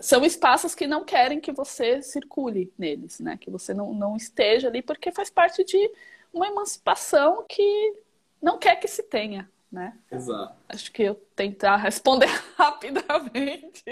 [0.00, 3.36] são espaços que não querem que você circule neles, né?
[3.36, 5.90] Que você não, não esteja ali, porque faz parte de
[6.32, 7.94] uma emancipação que
[8.40, 9.96] não quer que se tenha, né?
[10.10, 10.54] Exato.
[10.68, 13.84] Acho que eu tentar responder rapidamente.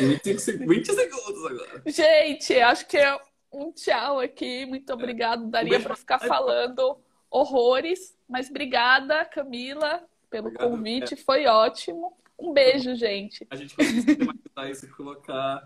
[0.00, 1.82] 25, 20 segundos agora.
[1.86, 3.18] Gente, acho que é
[3.52, 4.66] um tchau aqui.
[4.66, 4.94] Muito é.
[4.94, 5.46] obrigado.
[5.46, 6.98] Daria para ficar falando
[7.30, 10.70] horrores, mas obrigada, Camila, pelo obrigado.
[10.70, 11.16] convite.
[11.16, 12.16] Foi ótimo.
[12.38, 13.46] Um beijo, gente.
[13.50, 13.74] A gente
[14.54, 15.62] vai sistematizar isso e colocar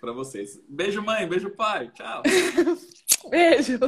[0.00, 0.60] para vocês.
[0.68, 1.28] Beijo, mãe.
[1.28, 1.90] Beijo, pai.
[1.92, 2.22] Tchau.
[3.30, 3.78] beijo.